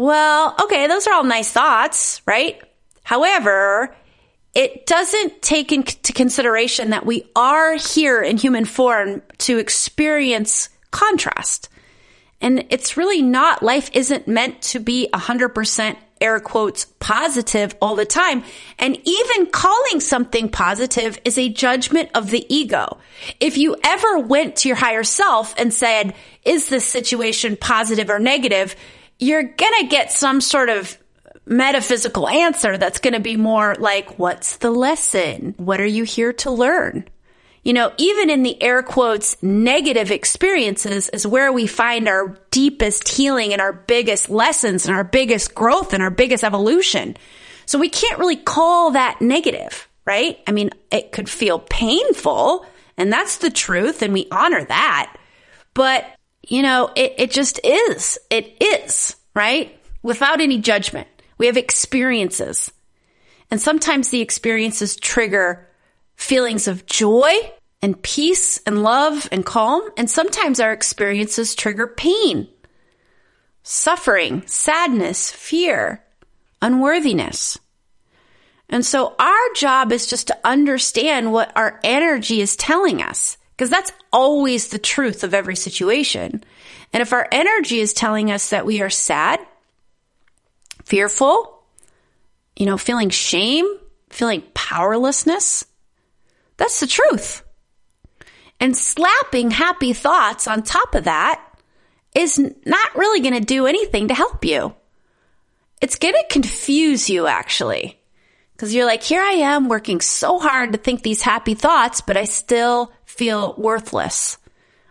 Well, 0.00 0.56
okay, 0.62 0.86
those 0.86 1.06
are 1.06 1.12
all 1.12 1.24
nice 1.24 1.52
thoughts, 1.52 2.22
right? 2.24 2.58
However, 3.02 3.94
it 4.54 4.86
doesn't 4.86 5.42
take 5.42 5.72
into 5.72 6.14
consideration 6.14 6.88
that 6.88 7.04
we 7.04 7.30
are 7.36 7.74
here 7.74 8.22
in 8.22 8.38
human 8.38 8.64
form 8.64 9.20
to 9.40 9.58
experience 9.58 10.70
contrast. 10.90 11.68
And 12.40 12.64
it's 12.70 12.96
really 12.96 13.20
not, 13.20 13.62
life 13.62 13.90
isn't 13.92 14.26
meant 14.26 14.62
to 14.62 14.80
be 14.80 15.10
100% 15.12 15.98
air 16.22 16.40
quotes 16.40 16.86
positive 16.98 17.76
all 17.82 17.94
the 17.94 18.06
time. 18.06 18.42
And 18.78 18.98
even 19.04 19.50
calling 19.50 20.00
something 20.00 20.48
positive 20.48 21.20
is 21.26 21.36
a 21.36 21.50
judgment 21.50 22.08
of 22.14 22.30
the 22.30 22.46
ego. 22.48 22.96
If 23.38 23.58
you 23.58 23.76
ever 23.84 24.18
went 24.18 24.56
to 24.56 24.68
your 24.68 24.76
higher 24.76 25.04
self 25.04 25.54
and 25.58 25.74
said, 25.74 26.14
is 26.42 26.70
this 26.70 26.86
situation 26.86 27.58
positive 27.58 28.08
or 28.08 28.18
negative? 28.18 28.74
You're 29.20 29.42
going 29.42 29.82
to 29.82 29.86
get 29.88 30.10
some 30.10 30.40
sort 30.40 30.68
of 30.68 30.98
metaphysical 31.46 32.28
answer 32.28 32.78
that's 32.78 33.00
going 33.00 33.14
to 33.14 33.20
be 33.20 33.36
more 33.36 33.74
like, 33.78 34.18
what's 34.18 34.56
the 34.56 34.70
lesson? 34.70 35.54
What 35.58 35.80
are 35.80 35.86
you 35.86 36.04
here 36.04 36.32
to 36.34 36.50
learn? 36.50 37.04
You 37.62 37.74
know, 37.74 37.92
even 37.98 38.30
in 38.30 38.42
the 38.42 38.60
air 38.62 38.82
quotes 38.82 39.40
negative 39.42 40.10
experiences 40.10 41.10
is 41.10 41.26
where 41.26 41.52
we 41.52 41.66
find 41.66 42.08
our 42.08 42.38
deepest 42.50 43.06
healing 43.08 43.52
and 43.52 43.60
our 43.60 43.74
biggest 43.74 44.30
lessons 44.30 44.86
and 44.86 44.96
our 44.96 45.04
biggest 45.04 45.54
growth 45.54 45.92
and 45.92 46.02
our 46.02 46.10
biggest 46.10 46.42
evolution. 46.42 47.16
So 47.66 47.78
we 47.78 47.90
can't 47.90 48.18
really 48.18 48.36
call 48.36 48.92
that 48.92 49.20
negative, 49.20 49.88
right? 50.06 50.38
I 50.46 50.52
mean, 50.52 50.70
it 50.90 51.12
could 51.12 51.28
feel 51.28 51.58
painful 51.58 52.64
And 52.96 53.12
that's 53.12 53.38
the 53.38 53.50
truth. 53.50 54.02
And 54.02 54.12
we 54.12 54.26
honor 54.30 54.64
that. 54.64 55.16
But, 55.72 56.04
you 56.46 56.62
know, 56.62 56.90
it, 56.96 57.14
it 57.18 57.30
just 57.30 57.60
is. 57.64 58.18
It 58.30 58.56
is, 58.60 59.16
right? 59.34 59.78
Without 60.02 60.40
any 60.40 60.58
judgment. 60.58 61.08
We 61.38 61.46
have 61.46 61.56
experiences. 61.56 62.70
And 63.50 63.60
sometimes 63.60 64.10
the 64.10 64.20
experiences 64.20 64.96
trigger 64.96 65.68
feelings 66.16 66.68
of 66.68 66.86
joy 66.86 67.32
and 67.82 68.00
peace 68.02 68.58
and 68.66 68.82
love 68.82 69.28
and 69.32 69.44
calm. 69.44 69.82
And 69.96 70.08
sometimes 70.08 70.60
our 70.60 70.72
experiences 70.72 71.54
trigger 71.54 71.86
pain, 71.86 72.48
suffering, 73.62 74.42
sadness, 74.46 75.30
fear, 75.30 76.04
unworthiness. 76.60 77.58
And 78.68 78.86
so 78.86 79.16
our 79.18 79.52
job 79.56 79.92
is 79.92 80.06
just 80.06 80.28
to 80.28 80.38
understand 80.44 81.32
what 81.32 81.52
our 81.56 81.80
energy 81.82 82.40
is 82.40 82.54
telling 82.54 83.02
us, 83.02 83.36
because 83.60 83.68
that's 83.68 83.92
always 84.10 84.68
the 84.68 84.78
truth 84.78 85.22
of 85.22 85.34
every 85.34 85.54
situation. 85.54 86.42
And 86.94 87.02
if 87.02 87.12
our 87.12 87.28
energy 87.30 87.80
is 87.80 87.92
telling 87.92 88.30
us 88.30 88.48
that 88.48 88.64
we 88.64 88.80
are 88.80 88.88
sad, 88.88 89.38
fearful, 90.86 91.62
you 92.56 92.64
know, 92.64 92.78
feeling 92.78 93.10
shame, 93.10 93.66
feeling 94.08 94.42
powerlessness, 94.54 95.66
that's 96.56 96.80
the 96.80 96.86
truth. 96.86 97.42
And 98.60 98.74
slapping 98.74 99.50
happy 99.50 99.92
thoughts 99.92 100.48
on 100.48 100.62
top 100.62 100.94
of 100.94 101.04
that 101.04 101.44
is 102.14 102.38
not 102.38 102.96
really 102.96 103.20
going 103.20 103.34
to 103.34 103.40
do 103.40 103.66
anything 103.66 104.08
to 104.08 104.14
help 104.14 104.42
you. 104.42 104.74
It's 105.82 105.96
going 105.96 106.14
to 106.14 106.24
confuse 106.30 107.10
you 107.10 107.26
actually. 107.26 108.00
Because 108.54 108.74
you're 108.74 108.86
like, 108.86 109.02
here 109.02 109.22
I 109.22 109.32
am 109.32 109.68
working 109.68 110.00
so 110.00 110.38
hard 110.38 110.72
to 110.72 110.78
think 110.78 111.02
these 111.02 111.20
happy 111.20 111.52
thoughts, 111.52 112.00
but 112.00 112.16
I 112.16 112.24
still 112.24 112.90
feel 113.10 113.54
worthless. 113.58 114.38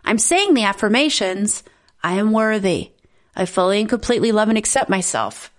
I'm 0.04 0.18
saying 0.18 0.54
the 0.54 0.64
affirmations. 0.64 1.62
I 2.02 2.14
am 2.14 2.32
worthy. 2.32 2.92
I 3.34 3.46
fully 3.46 3.80
and 3.80 3.88
completely 3.88 4.32
love 4.32 4.48
and 4.48 4.58
accept 4.58 4.90
myself. 4.90 5.52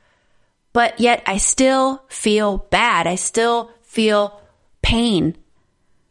But 0.74 1.00
yet 1.00 1.24
I 1.26 1.38
still 1.38 2.04
feel 2.08 2.58
bad. 2.70 3.08
I 3.08 3.16
still 3.16 3.72
feel 3.82 4.42
pain. 4.82 5.36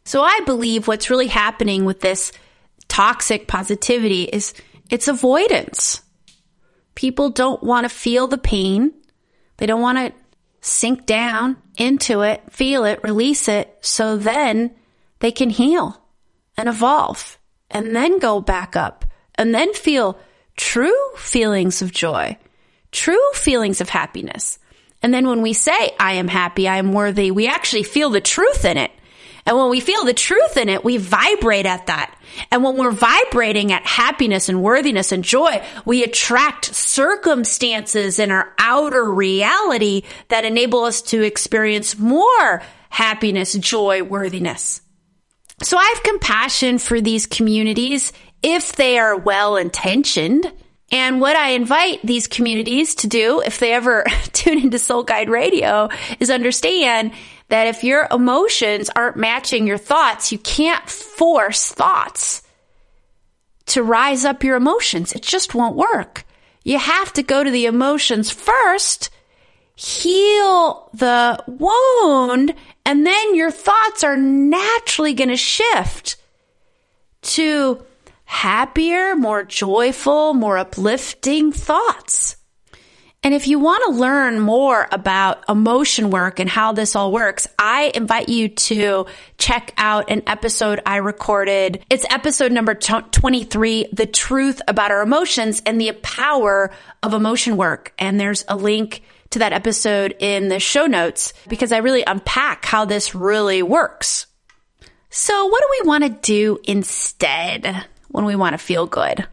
So 0.05 0.21
I 0.21 0.41
believe 0.45 0.87
what's 0.87 1.09
really 1.09 1.27
happening 1.27 1.85
with 1.85 2.01
this 2.01 2.31
toxic 2.87 3.47
positivity 3.47 4.23
is 4.23 4.53
it's 4.89 5.07
avoidance. 5.07 6.01
People 6.95 7.29
don't 7.29 7.63
want 7.63 7.85
to 7.85 7.89
feel 7.89 8.27
the 8.27 8.37
pain. 8.37 8.93
They 9.57 9.65
don't 9.65 9.81
want 9.81 9.97
to 9.97 10.13
sink 10.59 11.05
down 11.05 11.57
into 11.77 12.21
it, 12.21 12.43
feel 12.51 12.83
it, 12.83 13.03
release 13.03 13.47
it, 13.47 13.77
so 13.81 14.17
then 14.17 14.75
they 15.19 15.31
can 15.31 15.49
heal 15.49 16.00
and 16.61 16.69
evolve 16.69 17.39
and 17.71 17.95
then 17.95 18.19
go 18.19 18.39
back 18.39 18.75
up 18.75 19.03
and 19.35 19.53
then 19.53 19.73
feel 19.73 20.19
true 20.55 20.95
feelings 21.17 21.81
of 21.81 21.91
joy, 21.91 22.37
true 22.91 23.31
feelings 23.33 23.81
of 23.81 23.89
happiness. 23.89 24.59
And 25.01 25.11
then 25.11 25.27
when 25.27 25.41
we 25.41 25.53
say, 25.53 25.95
I 25.99 26.13
am 26.13 26.27
happy, 26.27 26.67
I 26.67 26.77
am 26.77 26.93
worthy, 26.93 27.31
we 27.31 27.47
actually 27.47 27.81
feel 27.81 28.11
the 28.11 28.21
truth 28.21 28.63
in 28.63 28.77
it. 28.77 28.91
And 29.43 29.57
when 29.57 29.71
we 29.71 29.79
feel 29.79 30.05
the 30.05 30.13
truth 30.13 30.55
in 30.55 30.69
it, 30.69 30.83
we 30.83 30.97
vibrate 30.97 31.65
at 31.65 31.87
that. 31.87 32.15
And 32.51 32.63
when 32.63 32.77
we're 32.77 32.91
vibrating 32.91 33.71
at 33.71 33.83
happiness 33.87 34.47
and 34.47 34.61
worthiness 34.61 35.11
and 35.11 35.23
joy, 35.23 35.65
we 35.83 36.03
attract 36.03 36.75
circumstances 36.75 38.19
in 38.19 38.29
our 38.29 38.53
outer 38.59 39.03
reality 39.03 40.03
that 40.27 40.45
enable 40.45 40.83
us 40.83 41.01
to 41.03 41.23
experience 41.23 41.97
more 41.97 42.61
happiness, 42.89 43.53
joy, 43.53 44.03
worthiness. 44.03 44.81
So 45.61 45.77
I 45.77 45.85
have 45.93 46.03
compassion 46.03 46.79
for 46.79 47.01
these 47.01 47.25
communities 47.25 48.13
if 48.41 48.75
they 48.75 48.97
are 48.97 49.15
well 49.15 49.57
intentioned. 49.57 50.51
And 50.91 51.21
what 51.21 51.35
I 51.35 51.51
invite 51.51 52.01
these 52.03 52.27
communities 52.27 52.95
to 52.95 53.07
do, 53.07 53.41
if 53.45 53.59
they 53.59 53.71
ever 53.73 54.05
tune 54.33 54.59
into 54.59 54.79
Soul 54.79 55.03
Guide 55.03 55.29
Radio, 55.29 55.89
is 56.19 56.29
understand 56.29 57.13
that 57.49 57.67
if 57.67 57.83
your 57.83 58.07
emotions 58.11 58.89
aren't 58.95 59.17
matching 59.17 59.67
your 59.67 59.77
thoughts, 59.77 60.31
you 60.31 60.37
can't 60.39 60.89
force 60.89 61.71
thoughts 61.71 62.41
to 63.67 63.83
rise 63.83 64.25
up 64.25 64.43
your 64.43 64.55
emotions. 64.55 65.13
It 65.13 65.21
just 65.21 65.53
won't 65.53 65.75
work. 65.75 66.25
You 66.63 66.77
have 66.77 67.13
to 67.13 67.23
go 67.23 67.43
to 67.43 67.51
the 67.51 67.65
emotions 67.65 68.29
first, 68.29 69.09
heal 69.75 70.89
the 70.93 71.41
wound, 71.47 72.53
and 72.85 73.05
then 73.05 73.35
your 73.35 73.51
thoughts 73.51 74.03
are 74.03 74.17
naturally 74.17 75.13
going 75.13 75.29
to 75.29 75.37
shift 75.37 76.17
to 77.21 77.83
happier, 78.25 79.15
more 79.15 79.43
joyful, 79.43 80.33
more 80.33 80.57
uplifting 80.57 81.51
thoughts. 81.51 82.37
And 83.23 83.35
if 83.35 83.47
you 83.47 83.59
want 83.59 83.83
to 83.85 83.99
learn 83.99 84.39
more 84.39 84.87
about 84.91 85.43
emotion 85.47 86.09
work 86.09 86.39
and 86.39 86.49
how 86.49 86.71
this 86.71 86.95
all 86.95 87.11
works, 87.11 87.47
I 87.59 87.91
invite 87.93 88.29
you 88.29 88.49
to 88.49 89.05
check 89.37 89.73
out 89.77 90.09
an 90.09 90.23
episode 90.25 90.81
I 90.87 90.97
recorded. 90.97 91.85
It's 91.87 92.05
episode 92.09 92.51
number 92.51 92.73
23, 92.73 93.89
The 93.93 94.07
Truth 94.07 94.63
About 94.67 94.89
Our 94.89 95.03
Emotions 95.03 95.61
and 95.67 95.79
the 95.79 95.91
Power 96.01 96.71
of 97.03 97.13
Emotion 97.13 97.57
Work. 97.57 97.93
And 97.99 98.19
there's 98.19 98.43
a 98.47 98.55
link 98.55 99.03
to 99.31 99.39
that 99.39 99.53
episode 99.53 100.15
in 100.19 100.47
the 100.47 100.59
show 100.59 100.85
notes 100.85 101.33
because 101.47 101.71
I 101.71 101.77
really 101.77 102.03
unpack 102.03 102.65
how 102.65 102.85
this 102.85 103.15
really 103.15 103.63
works. 103.63 104.27
So 105.09 105.47
what 105.47 105.61
do 105.61 105.67
we 105.71 105.87
want 105.87 106.03
to 106.03 106.09
do 106.09 106.59
instead 106.63 107.85
when 108.09 108.25
we 108.25 108.35
want 108.35 108.53
to 108.53 108.57
feel 108.57 108.85
good? 108.85 109.27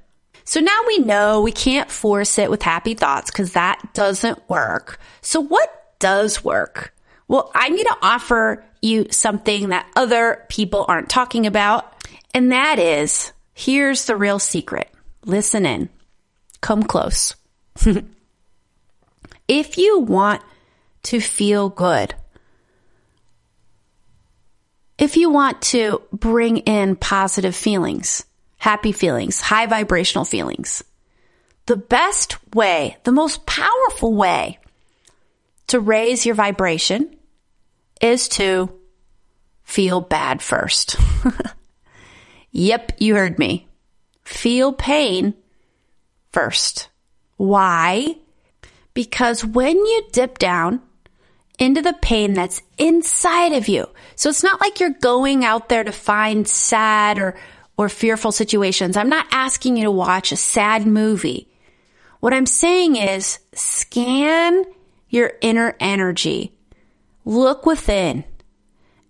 So 0.44 0.60
now 0.60 0.80
we 0.86 0.98
know 0.98 1.42
we 1.42 1.52
can't 1.52 1.90
force 1.90 2.38
it 2.38 2.50
with 2.50 2.62
happy 2.62 2.94
thoughts 2.94 3.30
because 3.30 3.52
that 3.52 3.92
doesn't 3.92 4.48
work. 4.48 4.98
So 5.20 5.40
what 5.40 5.98
does 5.98 6.42
work? 6.42 6.94
Well, 7.28 7.50
I'm 7.54 7.72
going 7.72 7.84
to 7.84 7.98
offer 8.00 8.64
you 8.80 9.08
something 9.10 9.68
that 9.68 9.86
other 9.94 10.44
people 10.48 10.86
aren't 10.88 11.10
talking 11.10 11.46
about. 11.46 11.92
And 12.32 12.52
that 12.52 12.78
is, 12.78 13.32
here's 13.52 14.06
the 14.06 14.16
real 14.16 14.38
secret. 14.38 14.90
Listen 15.24 15.66
in. 15.66 15.90
Come 16.60 16.82
close. 16.82 17.34
if 19.48 19.78
you 19.78 20.00
want 20.00 20.42
to 21.04 21.20
feel 21.20 21.70
good, 21.70 22.14
if 24.98 25.16
you 25.16 25.30
want 25.30 25.62
to 25.62 26.02
bring 26.12 26.58
in 26.58 26.96
positive 26.96 27.56
feelings, 27.56 28.24
happy 28.58 28.92
feelings, 28.92 29.40
high 29.40 29.66
vibrational 29.66 30.24
feelings. 30.24 30.84
The 31.66 31.76
best 31.76 32.36
way, 32.54 32.96
the 33.04 33.12
most 33.12 33.46
powerful 33.46 34.14
way 34.14 34.58
to 35.68 35.80
raise 35.80 36.26
your 36.26 36.34
vibration 36.34 37.14
is 38.00 38.28
to 38.30 38.72
feel 39.62 40.00
bad 40.00 40.42
first. 40.42 40.96
yep, 42.50 42.92
you 42.98 43.14
heard 43.14 43.38
me. 43.38 43.68
Feel 44.24 44.72
pain 44.72 45.34
first. 46.32 46.88
Why? 47.36 48.16
Because 48.94 49.44
when 49.44 49.76
you 49.76 50.02
dip 50.12 50.38
down 50.38 50.80
into 51.58 51.82
the 51.82 51.92
pain 51.94 52.34
that's 52.34 52.62
inside 52.78 53.52
of 53.52 53.68
you, 53.68 53.86
so 54.16 54.28
it's 54.28 54.42
not 54.42 54.60
like 54.60 54.80
you're 54.80 54.90
going 54.90 55.44
out 55.44 55.68
there 55.68 55.84
to 55.84 55.92
find 55.92 56.48
sad 56.48 57.18
or 57.18 57.36
or 57.78 57.88
fearful 57.88 58.32
situations. 58.32 58.96
I'm 58.96 59.08
not 59.08 59.28
asking 59.30 59.76
you 59.76 59.84
to 59.84 59.90
watch 59.90 60.32
a 60.32 60.36
sad 60.36 60.86
movie. 60.86 61.48
What 62.20 62.34
I'm 62.34 62.44
saying 62.44 62.96
is 62.96 63.38
scan 63.54 64.64
your 65.08 65.32
inner 65.40 65.76
energy. 65.78 66.52
Look 67.24 67.64
within 67.64 68.24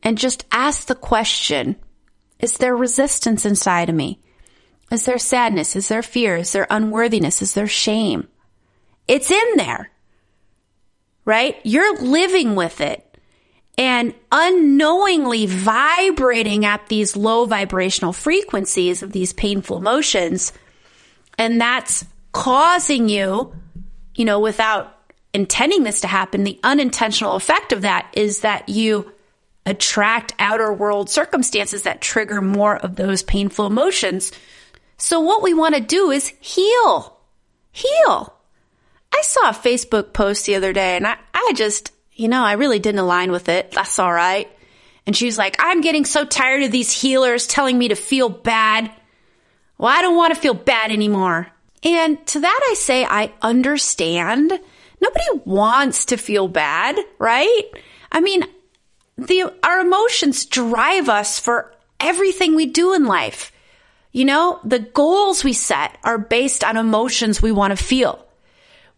and 0.02 0.18
just 0.18 0.44
ask 0.52 0.86
the 0.86 0.94
question, 0.94 1.76
is 2.38 2.58
there 2.58 2.76
resistance 2.76 3.46
inside 3.46 3.88
of 3.88 3.94
me? 3.94 4.20
Is 4.92 5.06
there 5.06 5.18
sadness? 5.18 5.74
Is 5.74 5.88
there 5.88 6.02
fear? 6.02 6.36
Is 6.36 6.52
there 6.52 6.66
unworthiness? 6.68 7.40
Is 7.40 7.54
there 7.54 7.66
shame? 7.66 8.28
It's 9.08 9.30
in 9.30 9.56
there, 9.56 9.90
right? 11.24 11.56
You're 11.64 12.00
living 12.00 12.54
with 12.54 12.80
it 12.80 13.04
and 13.78 14.12
unknowingly 14.30 15.46
vibrating 15.46 16.64
at 16.64 16.88
these 16.88 17.16
low 17.16 17.46
vibrational 17.46 18.12
frequencies 18.12 19.02
of 19.02 19.12
these 19.12 19.32
painful 19.32 19.78
emotions. 19.78 20.52
And 21.38 21.60
that's 21.60 22.04
causing 22.32 23.08
you, 23.08 23.54
you 24.14 24.24
know, 24.24 24.40
without 24.40 24.94
intending 25.32 25.84
this 25.84 26.00
to 26.00 26.08
happen, 26.08 26.44
the 26.44 26.58
unintentional 26.64 27.36
effect 27.36 27.72
of 27.72 27.82
that 27.82 28.10
is 28.14 28.40
that 28.40 28.68
you 28.68 29.12
attract 29.64 30.34
outer 30.38 30.72
world 30.72 31.08
circumstances 31.08 31.82
that 31.82 32.00
trigger 32.00 32.40
more 32.40 32.76
of 32.76 32.96
those 32.96 33.22
painful 33.22 33.66
emotions. 33.66 34.32
So 34.96 35.20
what 35.20 35.42
we 35.42 35.54
want 35.54 35.76
to 35.76 35.80
do 35.80 36.10
is 36.10 36.32
heal. 36.40 37.18
Heal. 37.70 38.37
I 39.12 39.22
saw 39.22 39.50
a 39.50 39.54
Facebook 39.54 40.12
post 40.12 40.46
the 40.46 40.54
other 40.54 40.72
day 40.72 40.96
and 40.96 41.06
I, 41.06 41.16
I 41.34 41.52
just 41.54 41.92
you 42.18 42.26
know, 42.26 42.42
I 42.42 42.54
really 42.54 42.80
didn't 42.80 42.98
align 42.98 43.30
with 43.30 43.48
it. 43.48 43.70
That's 43.70 43.98
all 44.00 44.12
right. 44.12 44.50
And 45.06 45.16
she 45.16 45.24
was 45.24 45.38
like, 45.38 45.56
I'm 45.60 45.80
getting 45.80 46.04
so 46.04 46.24
tired 46.24 46.64
of 46.64 46.72
these 46.72 46.92
healers 46.92 47.46
telling 47.46 47.78
me 47.78 47.88
to 47.88 47.94
feel 47.94 48.28
bad. 48.28 48.90
Well, 49.78 49.88
I 49.88 50.02
don't 50.02 50.16
want 50.16 50.34
to 50.34 50.40
feel 50.40 50.52
bad 50.52 50.90
anymore. 50.90 51.46
And 51.84 52.24
to 52.26 52.40
that 52.40 52.60
I 52.70 52.74
say, 52.74 53.04
I 53.04 53.32
understand. 53.40 54.52
Nobody 55.00 55.24
wants 55.44 56.06
to 56.06 56.16
feel 56.16 56.48
bad, 56.48 56.98
right? 57.20 57.62
I 58.10 58.20
mean, 58.20 58.42
the, 59.16 59.54
our 59.62 59.80
emotions 59.80 60.44
drive 60.44 61.08
us 61.08 61.38
for 61.38 61.72
everything 62.00 62.56
we 62.56 62.66
do 62.66 62.94
in 62.94 63.04
life. 63.04 63.52
You 64.10 64.24
know, 64.24 64.58
the 64.64 64.80
goals 64.80 65.44
we 65.44 65.52
set 65.52 65.96
are 66.02 66.18
based 66.18 66.64
on 66.64 66.76
emotions 66.76 67.40
we 67.40 67.52
want 67.52 67.78
to 67.78 67.82
feel. 67.82 68.27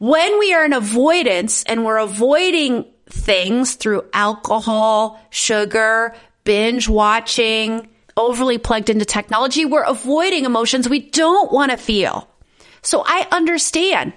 When 0.00 0.38
we 0.38 0.54
are 0.54 0.64
in 0.64 0.72
avoidance 0.72 1.62
and 1.64 1.84
we're 1.84 1.98
avoiding 1.98 2.86
things 3.10 3.74
through 3.74 4.06
alcohol, 4.14 5.20
sugar, 5.28 6.14
binge 6.42 6.88
watching, 6.88 7.86
overly 8.16 8.56
plugged 8.56 8.88
into 8.88 9.04
technology, 9.04 9.66
we're 9.66 9.82
avoiding 9.82 10.46
emotions 10.46 10.88
we 10.88 11.00
don't 11.00 11.52
want 11.52 11.70
to 11.70 11.76
feel. 11.76 12.26
So 12.80 13.02
I 13.04 13.26
understand. 13.30 14.14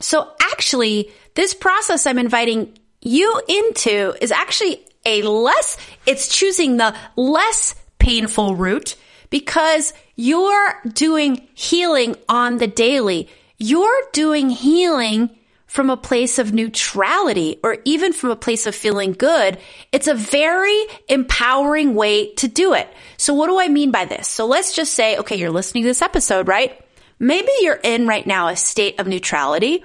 So 0.00 0.30
actually, 0.52 1.10
this 1.36 1.54
process 1.54 2.06
I'm 2.06 2.18
inviting 2.18 2.76
you 3.00 3.40
into 3.48 4.14
is 4.20 4.30
actually 4.30 4.84
a 5.06 5.22
less, 5.22 5.78
it's 6.04 6.28
choosing 6.28 6.76
the 6.76 6.94
less 7.16 7.74
painful 7.98 8.56
route 8.56 8.96
because 9.30 9.94
you're 10.16 10.82
doing 10.92 11.48
healing 11.54 12.14
on 12.28 12.58
the 12.58 12.66
daily. 12.66 13.30
You're 13.62 14.02
doing 14.12 14.50
healing 14.50 15.30
from 15.66 15.88
a 15.88 15.96
place 15.96 16.40
of 16.40 16.52
neutrality 16.52 17.60
or 17.62 17.78
even 17.84 18.12
from 18.12 18.30
a 18.30 18.36
place 18.36 18.66
of 18.66 18.74
feeling 18.74 19.12
good. 19.12 19.56
It's 19.92 20.08
a 20.08 20.14
very 20.14 20.84
empowering 21.08 21.94
way 21.94 22.34
to 22.34 22.48
do 22.48 22.74
it. 22.74 22.88
So 23.18 23.34
what 23.34 23.46
do 23.46 23.60
I 23.60 23.68
mean 23.68 23.92
by 23.92 24.04
this? 24.04 24.26
So 24.26 24.46
let's 24.46 24.74
just 24.74 24.94
say, 24.94 25.16
okay, 25.18 25.36
you're 25.36 25.52
listening 25.52 25.84
to 25.84 25.88
this 25.88 26.02
episode, 26.02 26.48
right? 26.48 26.78
Maybe 27.20 27.50
you're 27.60 27.80
in 27.82 28.08
right 28.08 28.26
now 28.26 28.48
a 28.48 28.56
state 28.56 28.98
of 28.98 29.06
neutrality 29.06 29.84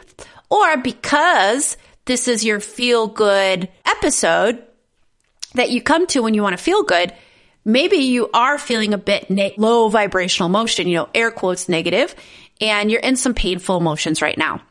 or 0.50 0.78
because 0.78 1.78
this 2.06 2.28
is 2.28 2.44
your 2.44 2.60
feel 2.60 3.06
good 3.06 3.70
episode 3.86 4.64
that 5.54 5.70
you 5.70 5.84
come 5.84 6.08
to 6.08 6.24
when 6.24 6.34
you 6.34 6.42
want 6.42 6.58
to 6.58 6.64
feel 6.64 6.82
good, 6.82 7.14
maybe 7.64 7.98
you 7.98 8.30
are 8.34 8.58
feeling 8.58 8.94
a 8.94 8.98
bit 8.98 9.30
ne- 9.30 9.54
low 9.58 9.88
vibrational 9.90 10.50
motion, 10.50 10.88
you 10.88 10.96
know, 10.96 11.10
air 11.14 11.32
quotes 11.32 11.70
negative, 11.70 12.16
and 12.62 12.92
you're 12.92 13.02
in 13.02 13.16
some 13.16 13.34
painful 13.34 13.78
emotions 13.78 14.22
right 14.22 14.38
now. 14.38 14.62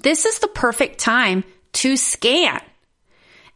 This 0.00 0.24
is 0.24 0.38
the 0.38 0.48
perfect 0.48 0.98
time 0.98 1.44
to 1.74 1.96
scan. 1.96 2.60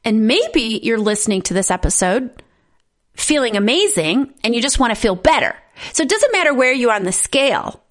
And 0.04 0.26
maybe 0.26 0.80
you're 0.82 0.98
listening 0.98 1.42
to 1.42 1.54
this 1.54 1.70
episode 1.70 2.42
feeling 3.14 3.56
amazing 3.56 4.32
and 4.42 4.54
you 4.54 4.62
just 4.62 4.78
want 4.78 4.94
to 4.94 5.00
feel 5.00 5.14
better. 5.14 5.54
So 5.92 6.02
it 6.02 6.08
doesn't 6.08 6.32
matter 6.32 6.54
where 6.54 6.72
you 6.72 6.90
are 6.90 6.96
on 6.96 7.04
the 7.04 7.12
scale. 7.12 7.82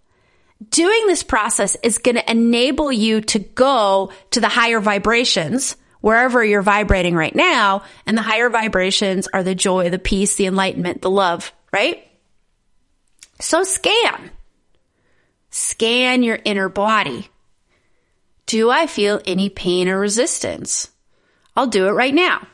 Doing 0.70 1.08
this 1.08 1.24
process 1.24 1.76
is 1.82 1.98
going 1.98 2.16
to 2.16 2.32
enable 2.32 2.92
you 2.92 3.22
to 3.22 3.40
go 3.40 4.12
to 4.32 4.40
the 4.40 4.50
higher 4.50 4.80
vibrations 4.80 5.76
wherever 6.02 6.44
you're 6.44 6.62
vibrating 6.62 7.16
right 7.16 7.36
now. 7.36 7.84
And 8.06 8.18
the 8.18 8.22
higher 8.22 8.50
vibrations 8.50 9.28
are 9.34 9.44
the 9.44 9.56
joy, 9.56 9.90
the 9.90 10.00
peace, 10.00 10.36
the 10.36 10.46
enlightenment, 10.48 11.02
the 11.02 11.10
love, 11.10 11.52
right? 11.72 12.06
So 13.40 13.64
scan. 13.64 14.32
Scan 15.52 16.24
your 16.24 16.40
inner 16.44 16.70
body. 16.70 17.30
Do 18.46 18.70
I 18.70 18.88
feel 18.88 19.22
any 19.26 19.50
pain 19.50 19.88
or 19.88 20.00
resistance? 20.00 20.90
I'll 21.56 21.68
do 21.68 21.88
it 21.88 21.92
right 21.92 22.14
now. 22.14 22.48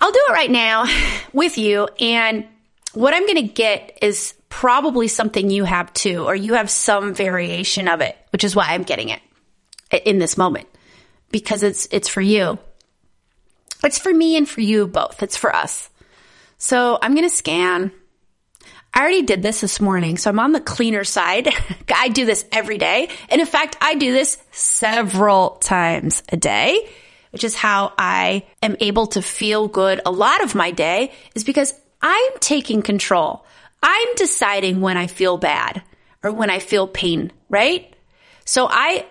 I'll 0.00 0.12
do 0.12 0.24
it 0.28 0.32
right 0.32 0.50
now 0.50 0.86
with 1.32 1.58
you. 1.58 1.88
And 2.00 2.46
what 2.94 3.14
I'm 3.14 3.26
going 3.26 3.36
to 3.46 3.52
get 3.52 3.98
is 4.00 4.34
probably 4.48 5.08
something 5.08 5.50
you 5.50 5.64
have 5.64 5.92
too, 5.92 6.24
or 6.24 6.34
you 6.34 6.54
have 6.54 6.70
some 6.70 7.14
variation 7.14 7.88
of 7.88 8.00
it, 8.00 8.16
which 8.30 8.44
is 8.44 8.56
why 8.56 8.68
I'm 8.68 8.84
getting 8.84 9.10
it 9.10 9.20
in 10.04 10.18
this 10.18 10.38
moment 10.38 10.68
because 11.30 11.62
it's, 11.62 11.86
it's 11.90 12.08
for 12.08 12.20
you. 12.20 12.58
It's 13.84 13.98
for 13.98 14.12
me 14.12 14.36
and 14.36 14.48
for 14.48 14.60
you 14.60 14.86
both. 14.86 15.22
It's 15.22 15.36
for 15.36 15.54
us. 15.54 15.90
So 16.56 16.98
I'm 17.00 17.14
going 17.14 17.28
to 17.28 17.34
scan. 17.34 17.92
I 18.92 19.00
already 19.00 19.22
did 19.22 19.42
this 19.42 19.60
this 19.60 19.80
morning, 19.80 20.16
so 20.16 20.30
I'm 20.30 20.40
on 20.40 20.52
the 20.52 20.60
cleaner 20.60 21.04
side. 21.04 21.48
I 21.94 22.08
do 22.08 22.24
this 22.24 22.44
every 22.50 22.78
day. 22.78 23.08
And 23.28 23.40
in 23.40 23.46
fact, 23.46 23.76
I 23.80 23.94
do 23.94 24.12
this 24.12 24.38
several 24.50 25.50
times 25.50 26.22
a 26.30 26.36
day, 26.36 26.88
which 27.30 27.44
is 27.44 27.54
how 27.54 27.92
I 27.96 28.44
am 28.62 28.76
able 28.80 29.06
to 29.08 29.22
feel 29.22 29.68
good 29.68 30.00
a 30.04 30.10
lot 30.10 30.42
of 30.42 30.54
my 30.54 30.70
day 30.70 31.12
is 31.34 31.44
because 31.44 31.74
I'm 32.02 32.32
taking 32.40 32.82
control. 32.82 33.44
I'm 33.82 34.14
deciding 34.16 34.80
when 34.80 34.96
I 34.96 35.06
feel 35.06 35.36
bad 35.36 35.82
or 36.22 36.32
when 36.32 36.50
I 36.50 36.58
feel 36.58 36.86
pain, 36.86 37.32
right? 37.48 37.94
So 38.44 38.66
I 38.68 39.06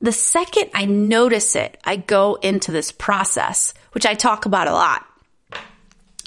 the 0.00 0.12
second 0.12 0.70
I 0.74 0.84
notice 0.84 1.56
it, 1.56 1.78
I 1.84 1.96
go 1.96 2.34
into 2.34 2.72
this 2.72 2.92
process, 2.92 3.72
which 3.92 4.04
I 4.04 4.14
talk 4.14 4.44
about 4.44 4.68
a 4.68 4.72
lot. 4.72 5.06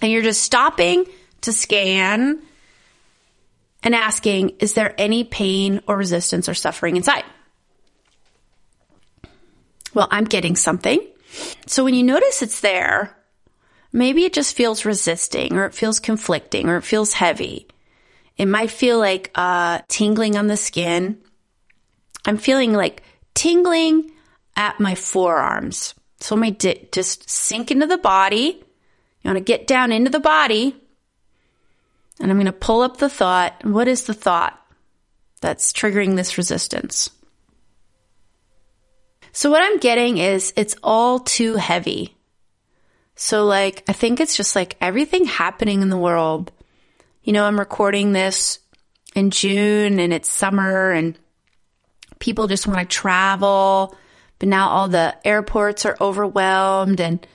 And 0.02 0.12
you're 0.12 0.24
just 0.24 0.42
stopping 0.42 1.06
to 1.42 1.52
scan 1.52 2.42
and 3.84 3.96
asking, 3.96 4.50
is 4.60 4.74
there 4.74 4.94
any 4.98 5.24
pain 5.24 5.82
or 5.88 5.98
resistance 5.98 6.50
or 6.50 6.54
suffering 6.54 6.98
inside? 6.98 7.24
Well, 9.94 10.08
I'm 10.12 10.26
getting 10.26 10.56
something. 10.56 11.00
So 11.66 11.84
when 11.84 11.94
you 11.94 12.04
notice 12.04 12.42
it's 12.42 12.62
there, 12.62 13.18
maybe 13.92 14.26
it 14.26 14.34
just 14.34 14.56
feels 14.56 14.86
resisting 14.86 15.54
or 15.54 15.66
it 15.66 15.74
feels 15.74 16.00
conflicting 16.00 16.70
or 16.70 16.78
it 16.78 16.84
feels 16.84 17.14
heavy. 17.14 17.68
It 18.38 18.46
might 18.48 18.72
feel 18.72 19.00
like 19.00 19.32
uh, 19.36 19.80
tingling 19.88 20.38
on 20.38 20.48
the 20.48 20.58
skin. 20.58 21.20
I'm 22.26 22.38
feeling 22.38 22.74
like 22.74 23.04
tingling 23.34 24.12
at 24.56 24.80
my 24.80 24.96
forearms. 24.96 25.96
So 26.20 26.36
me 26.36 26.52
di- 26.52 26.88
just 26.92 27.30
sink 27.30 27.72
into 27.72 27.88
the 27.88 27.98
body. 27.98 28.64
You 29.22 29.28
want 29.30 29.38
to 29.38 29.44
get 29.44 29.68
down 29.68 29.92
into 29.92 30.12
the 30.12 30.20
body. 30.20 30.76
And 32.20 32.32
I'm 32.32 32.38
going 32.38 32.46
to 32.46 32.52
pull 32.52 32.82
up 32.82 32.98
the 32.98 33.10
thought. 33.10 33.64
What 33.64 33.88
is 33.88 34.06
the 34.06 34.14
thought 34.14 34.60
that's 35.42 35.72
triggering 35.72 36.16
this 36.16 36.38
resistance? 36.38 37.10
So 39.32 39.52
what 39.52 39.62
I'm 39.62 39.78
getting 39.78 40.18
is 40.18 40.52
it's 40.56 40.76
all 40.82 41.20
too 41.20 41.56
heavy. 41.56 42.18
So 43.16 43.46
like, 43.46 43.84
I 43.88 43.94
think 43.94 44.20
it's 44.20 44.36
just 44.36 44.56
like 44.56 44.78
everything 44.82 45.26
happening 45.26 45.82
in 45.82 45.90
the 45.90 45.98
world. 45.98 46.52
You 47.24 47.34
know, 47.34 47.46
I'm 47.46 47.60
recording 47.60 48.14
this 48.14 48.60
in 49.16 49.32
June 49.32 50.00
and 50.00 50.14
it's 50.14 50.30
summer 50.30 50.92
and 50.92 51.18
people 52.20 52.48
just 52.48 52.68
want 52.68 52.80
to 52.80 52.86
travel, 52.86 53.96
but 54.40 54.50
now 54.50 54.70
all 54.70 54.88
the 54.88 55.16
airports 55.26 55.86
are 55.86 55.98
overwhelmed 56.02 57.00
and 57.00 57.26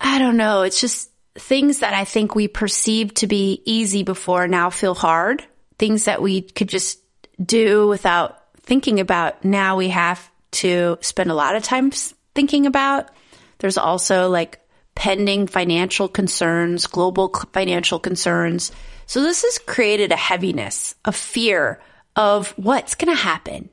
I 0.00 0.18
don't 0.18 0.36
know. 0.36 0.62
It's 0.62 0.80
just 0.80 1.10
things 1.36 1.80
that 1.80 1.94
I 1.94 2.04
think 2.04 2.34
we 2.34 2.48
perceived 2.48 3.16
to 3.16 3.26
be 3.26 3.62
easy 3.64 4.02
before 4.02 4.46
now 4.48 4.70
feel 4.70 4.94
hard. 4.94 5.44
Things 5.78 6.04
that 6.04 6.22
we 6.22 6.42
could 6.42 6.68
just 6.68 7.00
do 7.44 7.88
without 7.88 8.40
thinking 8.60 9.00
about. 9.00 9.44
Now 9.44 9.76
we 9.76 9.88
have 9.88 10.30
to 10.52 10.98
spend 11.00 11.30
a 11.30 11.34
lot 11.34 11.56
of 11.56 11.62
time 11.62 11.90
thinking 12.34 12.66
about. 12.66 13.10
There's 13.58 13.78
also 13.78 14.28
like 14.28 14.60
pending 14.94 15.48
financial 15.48 16.08
concerns, 16.08 16.86
global 16.86 17.28
financial 17.52 17.98
concerns. 17.98 18.70
So 19.06 19.22
this 19.22 19.42
has 19.42 19.58
created 19.58 20.12
a 20.12 20.16
heaviness, 20.16 20.94
a 21.04 21.12
fear 21.12 21.80
of 22.14 22.50
what's 22.56 22.94
going 22.94 23.14
to 23.14 23.20
happen 23.20 23.70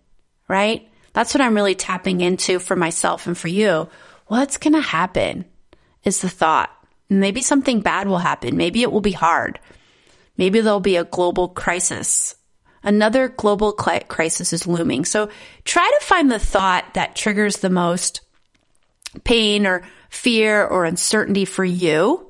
right? 0.52 0.86
That's 1.14 1.34
what 1.34 1.40
I'm 1.40 1.56
really 1.56 1.76
tapping 1.76 2.20
into 2.20 2.60
for 2.60 2.76
myself 2.76 3.26
and 3.26 3.38
for 3.38 3.48
you. 3.48 3.88
What's 4.28 4.58
going 4.58 4.74
to 4.74 4.82
happen 4.82 5.46
is 6.04 6.20
the 6.20 6.30
thought. 6.30 6.70
Maybe 7.20 7.42
something 7.42 7.82
bad 7.82 8.08
will 8.08 8.20
happen. 8.20 8.56
Maybe 8.56 8.84
it 8.84 8.92
will 8.92 9.02
be 9.02 9.12
hard. 9.12 9.60
Maybe 10.38 10.62
there'll 10.62 10.80
be 10.80 10.96
a 10.96 11.04
global 11.04 11.50
crisis. 11.50 12.36
Another 12.84 13.28
global 13.28 13.74
crisis 13.74 14.54
is 14.54 14.66
looming. 14.66 15.04
So 15.04 15.30
try 15.66 15.92
to 16.00 16.06
find 16.06 16.32
the 16.32 16.40
thought 16.40 16.94
that 16.94 17.16
triggers 17.16 17.58
the 17.58 17.70
most 17.70 18.22
pain 19.26 19.68
or 19.68 19.84
fear 20.10 20.66
or 20.66 20.86
uncertainty 20.86 21.44
for 21.44 21.66
you. 21.66 22.26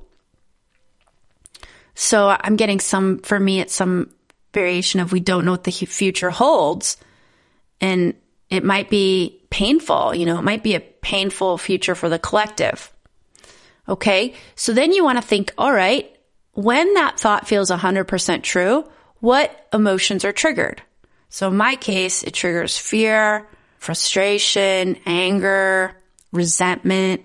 So 1.93 2.35
I'm 2.39 2.55
getting 2.55 2.79
some, 2.79 3.19
for 3.19 3.39
me, 3.39 3.59
it's 3.59 3.75
some 3.75 4.09
variation 4.51 4.99
of 4.99 5.11
we 5.11 5.19
don't 5.19 5.45
know 5.45 5.51
what 5.51 5.63
the 5.63 5.71
future 5.71 6.31
holds. 6.31 6.97
And 7.79 8.15
it 8.49 8.63
might 8.63 8.89
be 8.89 9.43
painful, 9.51 10.15
you 10.15 10.25
know, 10.25 10.39
it 10.39 10.43
might 10.43 10.63
be 10.63 10.73
a 10.73 10.79
painful 10.79 11.59
future 11.59 11.93
for 11.93 12.09
the 12.09 12.17
collective. 12.19 12.91
Okay. 13.89 14.33
So 14.55 14.73
then 14.73 14.93
you 14.93 15.03
want 15.03 15.17
to 15.17 15.27
think, 15.27 15.53
all 15.57 15.73
right, 15.73 16.15
when 16.53 16.93
that 16.95 17.19
thought 17.19 17.47
feels 17.47 17.69
100% 17.71 18.43
true, 18.43 18.89
what 19.19 19.67
emotions 19.73 20.25
are 20.25 20.31
triggered? 20.33 20.81
So 21.29 21.47
in 21.47 21.57
my 21.57 21.75
case, 21.75 22.23
it 22.23 22.33
triggers 22.33 22.77
fear, 22.77 23.47
frustration, 23.77 24.97
anger, 25.05 25.95
resentment. 26.31 27.23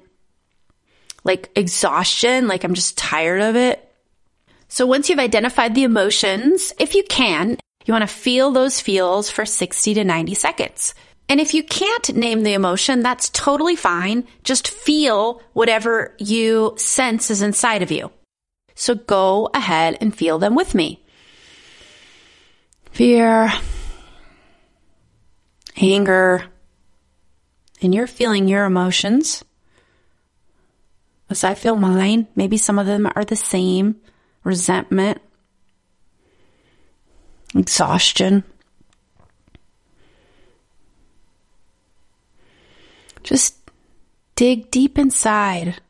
like 1.26 1.50
exhaustion, 1.56 2.46
like 2.46 2.62
I'm 2.62 2.74
just 2.74 2.96
tired 2.96 3.42
of 3.42 3.56
it. 3.56 3.82
So 4.68 4.86
once 4.86 5.08
you've 5.08 5.18
identified 5.18 5.74
the 5.74 5.82
emotions, 5.82 6.72
if 6.78 6.94
you 6.94 7.02
can, 7.02 7.58
you 7.84 7.92
want 7.92 8.02
to 8.02 8.14
feel 8.14 8.52
those 8.52 8.80
feels 8.80 9.28
for 9.28 9.44
60 9.44 9.94
to 9.94 10.04
90 10.04 10.34
seconds. 10.34 10.94
And 11.28 11.40
if 11.40 11.54
you 11.54 11.62
can't 11.62 12.14
name 12.14 12.42
the 12.42 12.54
emotion, 12.54 13.02
that's 13.02 13.28
totally 13.30 13.74
fine. 13.76 14.24
Just 14.44 14.68
feel 14.68 15.42
whatever 15.54 16.14
you 16.18 16.74
sense 16.76 17.30
is 17.30 17.42
inside 17.42 17.82
of 17.82 17.90
you. 17.90 18.12
So 18.74 18.94
go 18.94 19.50
ahead 19.52 19.98
and 20.00 20.14
feel 20.14 20.38
them 20.38 20.54
with 20.54 20.74
me. 20.74 21.02
Fear, 22.92 23.52
anger, 25.76 26.44
and 27.82 27.94
you're 27.94 28.06
feeling 28.06 28.48
your 28.48 28.64
emotions. 28.64 29.44
As 31.28 31.42
I 31.42 31.54
feel 31.54 31.76
mine, 31.76 32.28
maybe 32.36 32.56
some 32.56 32.78
of 32.78 32.86
them 32.86 33.10
are 33.16 33.24
the 33.24 33.36
same 33.36 33.96
resentment, 34.44 35.20
exhaustion. 37.54 38.44
Just 43.26 43.56
dig 44.36 44.70
deep 44.70 44.98
inside 44.98 45.80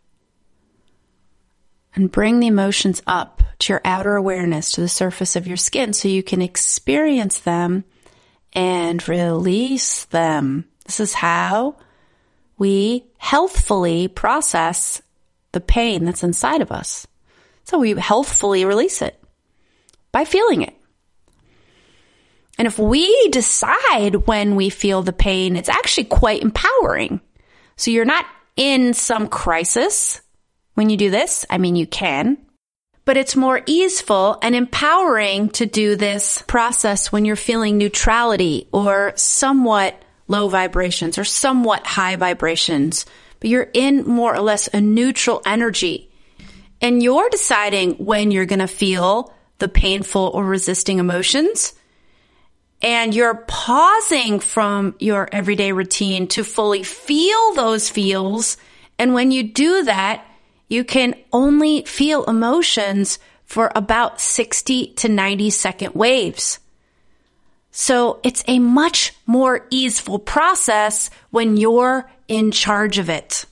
and 1.95 2.11
bring 2.11 2.41
the 2.41 2.47
emotions 2.47 3.03
up 3.07 3.43
to 3.59 3.75
your 3.75 3.83
outer 3.85 4.17
awareness, 4.17 4.73
to 4.73 4.81
the 4.81 4.89
surface 4.89 5.37
of 5.37 5.47
your 5.47 5.59
skin, 5.59 5.93
so 5.93 6.09
you 6.09 6.23
can 6.23 6.41
experience 6.41 7.41
them 7.41 7.85
and 8.55 9.07
release 9.07 10.07
them. 10.07 10.65
This 10.87 10.99
is 10.99 11.13
how 11.13 11.77
we 12.57 13.05
healthfully 13.19 14.09
process 14.09 15.03
the 15.53 15.61
pain 15.61 16.07
that's 16.07 16.25
inside 16.25 16.63
of 16.63 16.73
us. 16.73 17.07
So 17.65 17.79
we 17.79 17.93
healthfully 17.93 18.65
release 18.65 19.03
it 19.03 19.23
by 20.11 20.25
feeling 20.25 20.63
it. 20.63 20.75
And 22.59 22.67
if 22.67 22.79
we 22.79 23.29
decide 23.29 24.27
when 24.27 24.57
we 24.57 24.71
feel 24.71 25.03
the 25.03 25.13
pain, 25.13 25.57
it's 25.57 25.69
actually 25.69 26.05
quite 26.05 26.43
empowering. 26.43 27.21
So 27.77 27.91
you're 27.91 28.05
not 28.05 28.27
in 28.57 28.95
some 28.95 29.29
crisis 29.29 30.21
when 30.75 30.89
you 30.89 30.97
do 30.97 31.11
this. 31.11 31.45
I 31.51 31.59
mean, 31.59 31.77
you 31.77 31.87
can, 31.87 32.39
but 33.05 33.17
it's 33.17 33.37
more 33.37 33.61
easeful 33.67 34.39
and 34.43 34.55
empowering 34.55 35.51
to 35.51 35.67
do 35.67 35.97
this 35.97 36.43
process 36.43 37.13
when 37.13 37.25
you're 37.25 37.37
feeling 37.37 37.79
neutrality 37.79 38.69
or 38.73 39.13
somewhat 39.17 40.01
low 40.27 40.49
vibrations 40.49 41.19
or 41.19 41.25
somewhat 41.25 41.87
high 41.87 42.17
vibrations, 42.17 43.07
but 43.39 43.51
you're 43.51 43.71
in 43.73 44.05
more 44.05 44.35
or 44.35 44.41
less 44.41 44.69
a 44.69 44.81
neutral 44.81 45.43
energy 45.47 46.11
and 46.81 47.03
you're 47.03 47.31
deciding 47.31 47.93
when 47.95 48.31
you're 48.31 48.47
going 48.47 48.59
to 48.59 48.67
feel 48.67 49.33
the 49.59 49.69
painful 49.69 50.31
or 50.35 50.45
resisting 50.45 50.99
emotions 50.99 51.75
and 52.83 53.15
you're 53.15 53.45
pausing 53.47 54.41
from 54.41 54.95
your 54.99 55.29
everyday 55.33 55.73
routine 55.73 56.27
to 56.29 56.45
fully 56.45 56.83
feel 56.83 57.55
those 57.55 57.89
feels. 57.89 58.57
And 58.99 59.15
when 59.15 59.31
you 59.31 59.43
do 59.43 59.85
that, 59.85 60.25
you 60.69 60.85
can 60.85 61.15
only 61.33 61.85
feel 61.85 62.25
emotions 62.25 63.19
for 63.45 63.71
about 63.75 64.21
60 64.21 64.89
to 64.95 65.09
90 65.09 65.51
second 65.51 65.95
waves. 65.95 66.59
So 67.71 68.21
it's 68.23 68.43
a 68.49 68.59
much 68.59 69.15
more 69.27 69.67
easeful 69.71 70.19
process 70.19 71.11
when 71.31 71.57
you're 71.57 72.11
in 72.27 72.51
charge 72.51 72.99
of 72.99 73.09
it. 73.09 73.45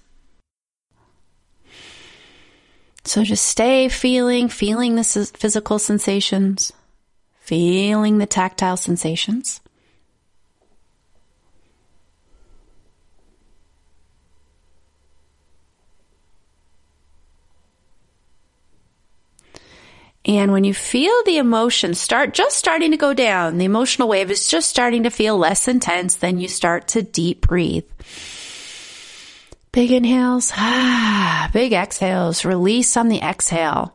So 3.05 3.23
just 3.23 3.47
stay 3.47 3.89
feeling, 3.89 4.49
feeling 4.49 4.97
the 4.97 5.05
physical 5.05 5.79
sensations 5.79 6.73
feeling 7.45 8.17
the 8.17 8.25
tactile 8.25 8.79
sensations. 8.79 9.61
And 20.25 20.53
when 20.53 20.65
you 20.65 20.73
feel 20.73 21.13
the 21.27 21.37
emotion 21.37 21.93
start 21.93 22.33
just 22.33 22.57
starting 22.57 22.93
to 22.93 22.97
go 22.97 23.13
down, 23.13 23.59
the 23.59 23.67
emotional 23.67 24.09
wave 24.09 24.31
is 24.31 24.49
just 24.49 24.71
starting 24.71 25.03
to 25.03 25.11
feel 25.11 25.37
less 25.37 25.69
intense, 25.69 26.15
then 26.15 26.41
you 26.41 26.49
start 26.49 26.89
to 26.89 27.03
deep 27.03 27.47
breathe. 27.47 27.85
Big 29.71 29.93
inhales, 29.93 30.51
big 31.53 31.75
exhales, 31.75 32.47
release 32.47 32.97
on 32.97 33.11
the 33.11 33.21
exhale. 33.21 33.95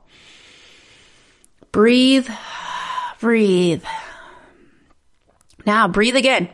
Breathe 1.71 2.29
breathe. 3.19 3.83
Now 5.65 5.87
breathe 5.87 6.15
again. 6.15 6.49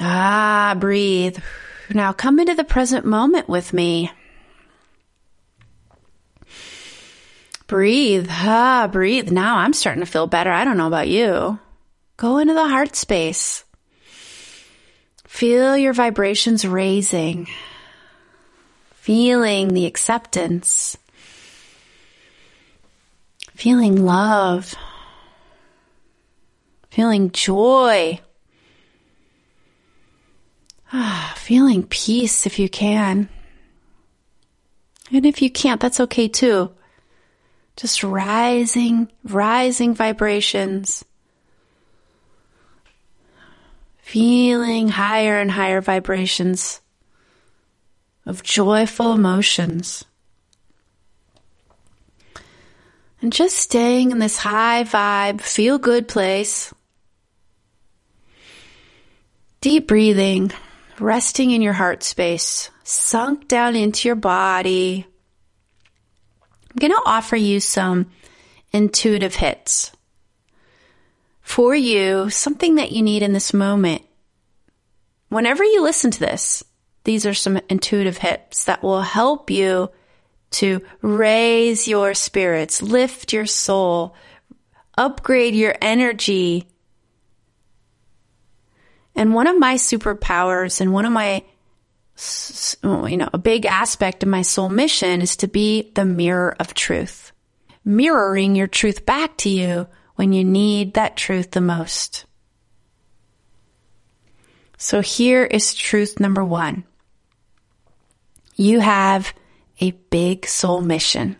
Ah, 0.00 0.76
breathe. 0.78 1.38
Now 1.90 2.12
come 2.12 2.40
into 2.40 2.54
the 2.54 2.64
present 2.64 3.04
moment 3.04 3.48
with 3.48 3.72
me. 3.72 4.10
Breathe. 7.66 8.28
Ah, 8.30 8.88
breathe. 8.90 9.30
Now 9.30 9.58
I'm 9.58 9.72
starting 9.72 10.04
to 10.04 10.10
feel 10.10 10.26
better. 10.26 10.50
I 10.50 10.64
don't 10.64 10.76
know 10.76 10.86
about 10.86 11.08
you. 11.08 11.58
Go 12.16 12.38
into 12.38 12.54
the 12.54 12.68
heart 12.68 12.96
space. 12.96 13.64
Feel 15.26 15.76
your 15.76 15.92
vibrations 15.92 16.66
raising. 16.66 17.48
Feeling 18.94 19.74
the 19.74 19.86
acceptance. 19.86 20.96
Feeling 23.54 24.04
love 24.04 24.74
feeling 26.94 27.28
joy, 27.32 28.20
ah, 30.92 31.34
feeling 31.36 31.82
peace 31.82 32.46
if 32.46 32.60
you 32.60 32.68
can. 32.68 33.28
And 35.12 35.26
if 35.26 35.42
you 35.42 35.50
can't, 35.50 35.80
that's 35.80 35.98
okay 35.98 36.28
too. 36.28 36.70
Just 37.76 38.04
rising, 38.04 39.10
rising 39.24 39.92
vibrations. 39.92 41.04
Feeling 43.98 44.86
higher 44.86 45.40
and 45.40 45.50
higher 45.50 45.80
vibrations 45.80 46.80
of 48.24 48.44
joyful 48.44 49.12
emotions. 49.14 50.04
And 53.20 53.32
just 53.32 53.56
staying 53.56 54.12
in 54.12 54.20
this 54.20 54.38
high 54.38 54.84
vibe, 54.84 55.40
feel 55.40 55.78
good 55.78 56.06
place. 56.06 56.72
Deep 59.64 59.88
breathing, 59.88 60.52
resting 61.00 61.50
in 61.50 61.62
your 61.62 61.72
heart 61.72 62.02
space, 62.02 62.70
sunk 62.82 63.48
down 63.48 63.74
into 63.74 64.06
your 64.06 64.14
body. 64.14 65.06
I'm 66.70 66.76
going 66.78 66.92
to 66.92 67.00
offer 67.06 67.34
you 67.34 67.60
some 67.60 68.10
intuitive 68.74 69.34
hits. 69.34 69.90
For 71.40 71.74
you, 71.74 72.28
something 72.28 72.74
that 72.74 72.92
you 72.92 73.00
need 73.00 73.22
in 73.22 73.32
this 73.32 73.54
moment. 73.54 74.02
Whenever 75.30 75.64
you 75.64 75.82
listen 75.82 76.10
to 76.10 76.20
this, 76.20 76.62
these 77.04 77.24
are 77.24 77.32
some 77.32 77.58
intuitive 77.70 78.18
hits 78.18 78.64
that 78.64 78.82
will 78.82 79.00
help 79.00 79.50
you 79.50 79.90
to 80.50 80.82
raise 81.00 81.88
your 81.88 82.12
spirits, 82.12 82.82
lift 82.82 83.32
your 83.32 83.46
soul, 83.46 84.14
upgrade 84.98 85.54
your 85.54 85.74
energy, 85.80 86.68
and 89.14 89.34
one 89.34 89.46
of 89.46 89.58
my 89.58 89.74
superpowers 89.74 90.80
and 90.80 90.92
one 90.92 91.04
of 91.04 91.12
my, 91.12 91.42
you 92.82 93.16
know, 93.16 93.30
a 93.32 93.38
big 93.38 93.66
aspect 93.66 94.22
of 94.22 94.28
my 94.28 94.42
soul 94.42 94.68
mission 94.68 95.22
is 95.22 95.36
to 95.36 95.48
be 95.48 95.92
the 95.94 96.04
mirror 96.04 96.56
of 96.58 96.74
truth, 96.74 97.32
mirroring 97.84 98.56
your 98.56 98.66
truth 98.66 99.06
back 99.06 99.36
to 99.38 99.48
you 99.48 99.86
when 100.16 100.32
you 100.32 100.44
need 100.44 100.94
that 100.94 101.16
truth 101.16 101.52
the 101.52 101.60
most. 101.60 102.24
So 104.76 105.00
here 105.00 105.44
is 105.44 105.74
truth 105.74 106.20
number 106.20 106.44
one. 106.44 106.84
You 108.56 108.80
have 108.80 109.32
a 109.80 109.92
big 109.92 110.46
soul 110.46 110.80
mission. 110.80 111.36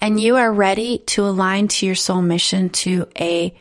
And 0.00 0.20
you 0.20 0.36
are 0.36 0.52
ready 0.52 0.98
to 1.06 1.24
align 1.26 1.66
to 1.68 1.86
your 1.86 1.96
soul 1.96 2.22
mission 2.22 2.70
to 2.70 3.08
a 3.18 3.52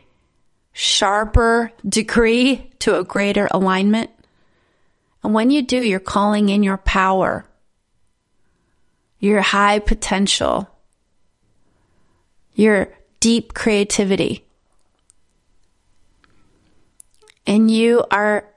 sharper 0.80 1.72
degree 1.90 2.70
to 2.78 3.00
a 3.00 3.04
greater 3.04 3.48
alignment. 3.50 4.12
And 5.24 5.34
when 5.34 5.50
you 5.50 5.64
do, 5.64 5.78
you're 5.78 6.00
calling 6.00 6.50
in 6.50 6.62
your 6.62 6.78
power, 6.78 7.46
your 9.20 9.42
high 9.42 9.80
potential, 9.80 10.70
your 12.54 12.94
deep 13.20 13.56
creativity. 13.56 14.46
And 17.48 17.72
you 17.72 18.06
are 18.12 18.48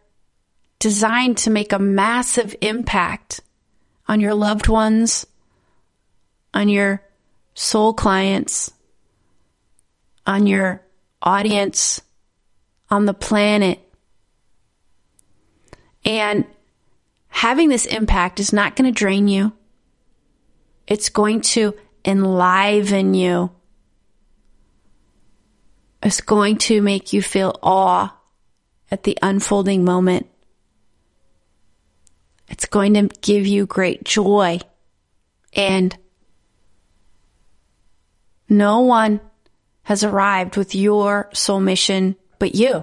designed 0.78 1.38
to 1.38 1.50
make 1.50 1.72
a 1.72 1.78
massive 1.78 2.54
impact 2.60 3.40
on 4.06 4.20
your 4.20 4.34
loved 4.34 4.68
ones, 4.68 5.26
on 6.52 6.68
your 6.68 7.02
soul 7.54 7.94
clients, 7.94 8.70
on 10.26 10.46
your 10.46 10.82
audience, 11.22 12.02
on 12.90 13.06
the 13.06 13.14
planet. 13.14 13.80
And 16.04 16.44
having 17.28 17.68
this 17.68 17.86
impact 17.86 18.40
is 18.40 18.52
not 18.52 18.76
going 18.76 18.92
to 18.92 18.98
drain 18.98 19.28
you. 19.28 19.52
It's 20.86 21.08
going 21.08 21.42
to 21.42 21.74
enliven 22.04 23.14
you. 23.14 23.50
It's 26.02 26.20
going 26.20 26.56
to 26.58 26.80
make 26.80 27.12
you 27.12 27.22
feel 27.22 27.58
awe 27.62 28.16
at 28.90 29.04
the 29.04 29.18
unfolding 29.22 29.84
moment. 29.84 30.26
It's 32.48 32.66
going 32.66 32.94
to 32.94 33.08
give 33.20 33.46
you 33.46 33.66
great 33.66 34.04
joy. 34.04 34.58
And 35.52 35.96
no 38.48 38.80
one 38.80 39.20
has 39.84 40.02
arrived 40.02 40.56
with 40.56 40.74
your 40.74 41.28
soul 41.32 41.60
mission 41.60 42.16
but 42.40 42.56
you. 42.56 42.82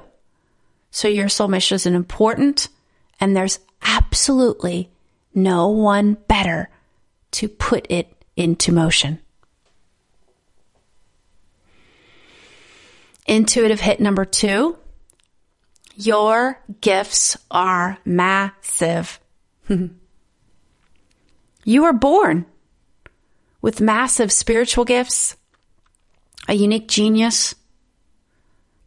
So 0.92 1.10
your 1.10 1.28
soul 1.28 1.50
mission 1.50 1.76
is 1.76 1.86
important 1.86 2.70
and 3.20 3.36
there's 3.36 3.60
absolutely 3.82 4.90
no 5.36 5.68
one 5.68 6.14
better 6.30 6.70
to 7.32 7.50
put 7.50 7.86
it 7.90 8.08
into 8.38 8.72
motion. 8.72 9.20
Intuitive 13.26 13.82
hit 13.82 14.00
number 14.00 14.24
two. 14.24 14.78
Your 15.96 16.62
gifts 16.80 17.36
are 17.52 17.98
massive. 18.06 19.20
you 21.66 21.82
were 21.82 21.94
born 21.94 22.46
with 23.62 23.82
massive 23.82 24.32
spiritual 24.32 24.86
gifts, 24.86 25.36
a 26.48 26.54
unique 26.54 26.88
genius, 26.88 27.56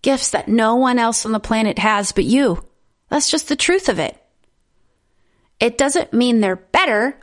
gifts 0.02 0.30
that 0.30 0.48
no 0.48 0.76
one 0.76 0.98
else 0.98 1.26
on 1.26 1.32
the 1.32 1.40
planet 1.40 1.78
has 1.78 2.12
but 2.12 2.24
you. 2.24 2.64
That's 3.08 3.30
just 3.30 3.48
the 3.48 3.56
truth 3.56 3.88
of 3.88 3.98
it. 3.98 4.16
It 5.58 5.76
doesn't 5.76 6.12
mean 6.12 6.40
they're 6.40 6.56
better. 6.56 7.18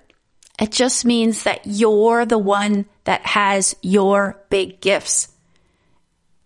It 0.60 0.72
just 0.72 1.06
means 1.06 1.44
that 1.44 1.62
you're 1.66 2.26
the 2.26 2.38
one 2.38 2.86
that 3.06 3.26
has 3.26 3.76
your 3.82 4.40
big 4.50 4.80
gifts. 4.82 5.30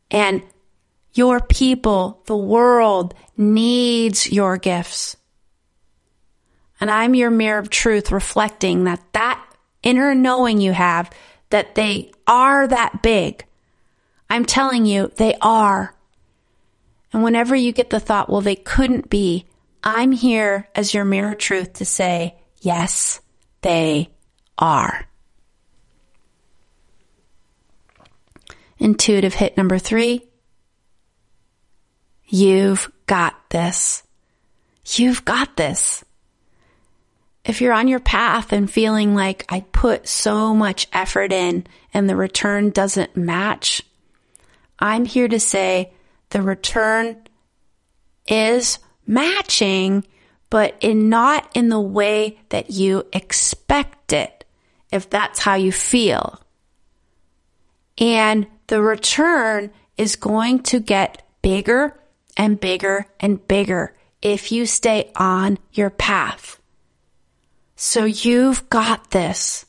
And 0.10 0.44
your 1.14 1.40
people, 1.40 2.22
the 2.26 2.38
world 2.38 3.14
needs 3.36 4.32
your 4.32 4.58
gifts. 4.58 5.18
And 6.80 6.90
I'm 6.90 7.16
your 7.16 7.30
mirror 7.30 7.60
of 7.60 7.70
truth 7.70 8.12
reflecting 8.12 8.86
that 8.86 9.02
that 9.14 9.44
inner 9.84 10.16
knowing 10.16 10.62
you 10.62 10.72
have 10.72 11.10
that 11.50 11.76
they 11.76 12.12
are 12.26 12.68
that 12.68 13.02
big. 13.02 13.46
I'm 14.30 14.46
telling 14.46 14.86
you, 14.86 15.12
they 15.18 15.36
are. 15.42 15.94
And 17.14 17.24
whenever 17.24 17.56
you 17.56 17.72
get 17.72 17.90
the 17.90 18.00
thought, 18.00 18.30
well, 18.30 18.42
they 18.42 18.56
couldn't 18.56 19.10
be, 19.10 19.46
I'm 19.84 20.12
here 20.12 20.70
as 20.76 20.94
your 20.94 21.06
mirror 21.06 21.36
truth 21.36 21.74
to 21.74 21.86
say, 21.86 22.36
yes, 22.62 23.20
they 23.62 24.10
are. 24.58 25.08
Intuitive 28.80 29.34
hit 29.34 29.58
number 29.58 29.78
three. 29.78 30.28
You've 32.26 32.92
got 33.08 33.50
this. 33.50 34.04
You've 34.86 35.26
got 35.26 35.58
this. 35.58 36.04
If 37.44 37.60
you're 37.60 37.74
on 37.74 37.88
your 37.88 38.00
path 38.00 38.54
and 38.54 38.72
feeling 38.72 39.16
like 39.16 39.46
I 39.50 39.62
put 39.72 40.08
so 40.08 40.54
much 40.54 40.88
effort 40.94 41.34
in 41.34 41.66
and 41.94 42.10
the 42.10 42.16
return 42.16 42.70
doesn't 42.70 43.18
match, 43.18 43.82
I'm 44.80 45.06
here 45.06 45.28
to 45.28 45.40
say 45.40 45.92
the 46.32 46.42
return 46.42 47.18
is 48.28 48.80
matching, 49.06 50.06
but 50.50 50.76
in 50.82 51.10
not 51.10 51.50
in 51.56 51.70
the 51.70 51.80
way 51.80 52.40
that 52.50 52.72
you 52.72 53.06
expect 53.14 54.14
it, 54.14 54.46
if 54.92 55.10
that's 55.10 55.40
how 55.40 55.56
you 55.56 55.72
feel. 55.72 56.42
And 57.98 58.48
the 58.68 58.82
return 58.82 59.72
is 59.98 60.16
going 60.16 60.64
to 60.64 60.80
get 60.80 61.24
bigger 61.42 62.00
and 62.38 62.60
bigger 62.60 63.06
and 63.20 63.46
bigger 63.48 63.96
if 64.22 64.52
you 64.52 64.66
stay 64.66 65.12
on 65.16 65.58
your 65.74 65.90
path. 65.90 66.60
So 67.76 68.06
you've 68.06 68.70
got 68.70 69.12
this. 69.12 69.66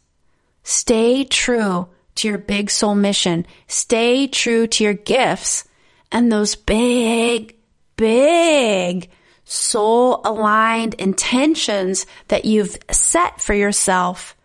Stay 0.62 1.25
true 1.25 1.88
to 2.16 2.29
your 2.29 2.38
big 2.38 2.70
soul 2.70 2.94
mission. 2.94 3.46
Stay 3.66 4.27
true 4.27 4.66
to 4.68 4.85
your 4.85 4.94
gifts 4.94 5.64
and 6.12 6.31
those 6.31 6.55
big, 6.55 7.57
big 7.96 9.11
soul 9.44 10.20
aligned 10.25 10.94
intentions 10.94 12.07
that 12.29 12.44
you've 12.44 12.79
set 12.90 13.40
for 13.40 13.55
yourself 13.55 14.37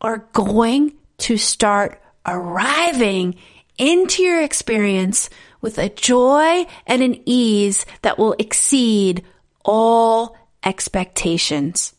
are 0.00 0.26
going 0.32 0.94
to 1.18 1.36
start 1.36 2.02
arriving 2.26 3.36
into 3.76 4.22
your 4.22 4.42
experience 4.42 5.30
with 5.60 5.78
a 5.78 5.88
joy 5.88 6.66
and 6.86 7.02
an 7.02 7.20
ease 7.26 7.86
that 8.02 8.18
will 8.18 8.34
exceed 8.38 9.24
all 9.64 10.36
expectations. 10.64 11.94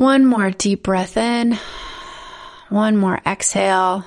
One 0.00 0.24
more 0.24 0.50
deep 0.50 0.84
breath 0.84 1.18
in. 1.18 1.58
One 2.70 2.96
more 2.96 3.20
exhale. 3.26 4.02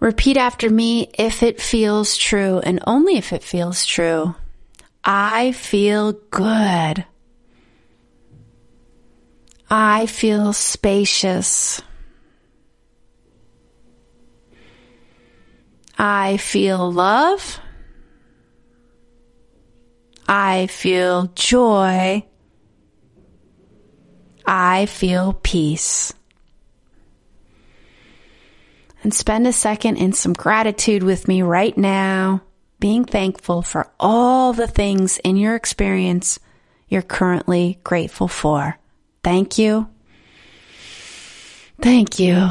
Repeat 0.00 0.38
after 0.38 0.70
me 0.70 1.10
if 1.18 1.42
it 1.42 1.60
feels 1.60 2.16
true 2.16 2.60
and 2.60 2.80
only 2.86 3.18
if 3.18 3.34
it 3.34 3.42
feels 3.42 3.84
true. 3.84 4.34
I 5.04 5.52
feel 5.52 6.12
good. 6.12 7.04
I 9.68 10.06
feel 10.06 10.54
spacious. 10.54 11.82
I 15.98 16.38
feel 16.38 16.90
love. 16.90 17.60
I 20.28 20.66
feel 20.66 21.30
joy. 21.34 22.24
I 24.44 24.86
feel 24.86 25.32
peace. 25.32 26.12
And 29.02 29.14
spend 29.14 29.46
a 29.46 29.52
second 29.52 29.96
in 29.96 30.12
some 30.12 30.32
gratitude 30.32 31.02
with 31.02 31.28
me 31.28 31.42
right 31.42 31.76
now, 31.76 32.42
being 32.80 33.04
thankful 33.04 33.62
for 33.62 33.88
all 34.00 34.52
the 34.52 34.66
things 34.66 35.18
in 35.18 35.36
your 35.36 35.54
experience 35.54 36.40
you're 36.88 37.02
currently 37.02 37.78
grateful 37.84 38.28
for. 38.28 38.78
Thank 39.22 39.58
you. 39.58 39.88
Thank 41.80 42.18
you. 42.18 42.50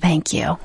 Thank 0.00 0.32
you. 0.32 0.58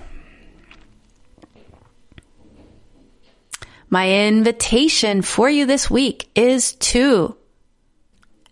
My 3.93 4.25
invitation 4.25 5.21
for 5.21 5.49
you 5.49 5.65
this 5.65 5.91
week 5.91 6.29
is 6.33 6.75
to 6.75 7.35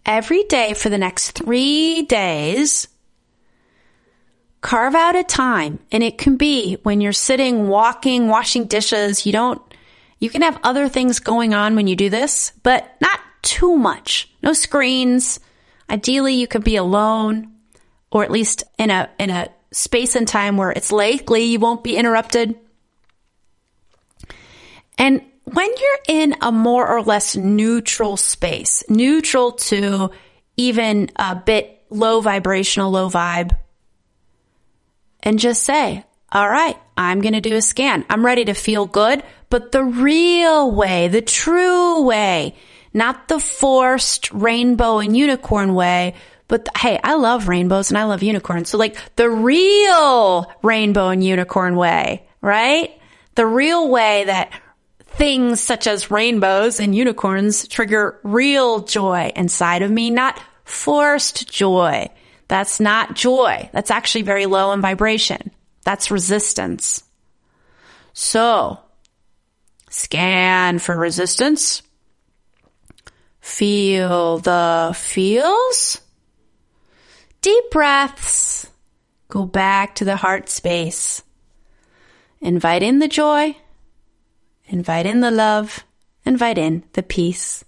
every 0.06 0.44
day 0.44 0.74
for 0.74 0.90
the 0.90 0.98
next 0.98 1.32
three 1.32 2.02
days, 2.02 2.90
carve 4.60 4.96
out 4.96 5.16
a 5.16 5.24
time. 5.24 5.80
And 5.94 6.04
it 6.04 6.18
can 6.18 6.36
be 6.36 6.76
when 6.84 7.00
you're 7.00 7.14
sitting, 7.14 7.70
walking, 7.70 8.28
washing 8.28 8.66
dishes. 8.66 9.26
You 9.26 9.32
don't, 9.32 9.62
you 10.20 10.30
can 10.30 10.42
have 10.42 10.60
other 10.62 10.90
things 10.90 11.22
going 11.22 11.54
on 11.54 11.74
when 11.78 11.88
you 11.88 11.96
do 11.96 12.10
this, 12.10 12.52
but 12.62 12.98
not 13.00 13.22
too 13.42 13.78
much. 13.78 14.30
No 14.44 14.52
screens. 14.52 15.40
Ideally, 15.90 16.34
you 16.34 16.48
could 16.48 16.66
be 16.66 16.76
alone 16.76 17.54
or 18.12 18.26
at 18.26 18.32
least 18.32 18.66
in 18.78 18.90
a, 18.90 19.10
in 19.18 19.30
a 19.30 19.48
space 19.72 20.18
and 20.18 20.28
time 20.28 20.58
where 20.58 20.72
it's 20.72 20.92
likely 20.92 21.46
you 21.46 21.60
won't 21.60 21.82
be 21.82 21.96
interrupted. 21.96 22.60
And 25.00 25.22
when 25.46 25.68
you're 25.68 26.20
in 26.20 26.36
a 26.42 26.52
more 26.52 26.88
or 26.88 27.02
less 27.02 27.36
neutral 27.36 28.18
space, 28.18 28.84
neutral 28.88 29.54
to 29.54 30.12
even 30.58 31.10
a 31.16 31.36
bit 31.36 31.82
low 31.90 32.22
vibrational, 32.22 32.92
low 32.92 33.10
vibe, 33.10 33.58
and 35.24 35.40
just 35.40 35.64
say, 35.64 36.04
all 36.32 36.48
right, 36.48 36.78
I'm 36.96 37.22
going 37.22 37.34
to 37.34 37.42
do 37.42 37.56
a 37.56 37.62
scan. 37.62 38.06
I'm 38.10 38.24
ready 38.24 38.46
to 38.46 38.54
feel 38.54 38.86
good, 38.86 39.24
but 39.50 39.72
the 39.72 39.84
real 39.84 40.70
way, 40.72 41.08
the 41.08 41.24
true 41.24 42.04
way, 42.04 42.56
not 42.94 43.28
the 43.28 43.40
forced 43.40 44.32
rainbow 44.32 45.00
and 45.00 45.18
unicorn 45.18 45.74
way, 45.74 46.14
But 46.50 46.68
hey, 46.76 47.00
I 47.02 47.14
love 47.14 47.48
rainbows 47.48 47.92
and 47.92 47.98
I 47.98 48.04
love 48.06 48.24
unicorns. 48.24 48.70
So 48.70 48.78
like 48.78 48.98
the 49.16 49.30
real 49.30 50.52
rainbow 50.64 51.10
and 51.10 51.24
unicorn 51.24 51.76
way, 51.76 52.28
right? 52.42 53.00
The 53.36 53.46
real 53.46 53.88
way 53.88 54.26
that 54.26 54.52
things 55.12 55.60
such 55.60 55.88
as 55.88 56.12
rainbows 56.12 56.80
and 56.80 56.96
unicorns 56.96 57.68
trigger 57.68 58.20
real 58.24 58.80
joy 58.80 59.32
inside 59.36 59.82
of 59.82 59.92
me, 59.92 60.10
not 60.10 60.42
forced 60.64 61.50
joy. 61.52 62.10
That's 62.48 62.80
not 62.80 63.16
joy. 63.16 63.70
That's 63.74 63.92
actually 63.92 64.24
very 64.24 64.46
low 64.46 64.72
in 64.72 64.82
vibration. 64.82 65.52
That's 65.84 66.12
resistance. 66.12 67.04
So 68.14 68.80
scan 69.90 70.80
for 70.80 70.98
resistance. 70.98 71.82
Feel 73.40 74.40
the 74.40 74.94
feels. 74.96 76.02
Deep 77.42 77.72
breaths. 77.72 78.68
Go 79.30 79.46
back 79.46 79.96
to 79.96 80.06
the 80.06 80.16
heart 80.16 80.50
space. 80.50 81.24
Invite 82.42 82.84
in 82.84 83.00
the 83.00 83.08
joy. 83.08 83.56
Invite 84.70 85.06
in 85.06 85.20
the 85.20 85.32
love. 85.32 85.84
Invite 86.26 86.58
in 86.58 86.84
the 86.94 87.04
peace. 87.04 87.66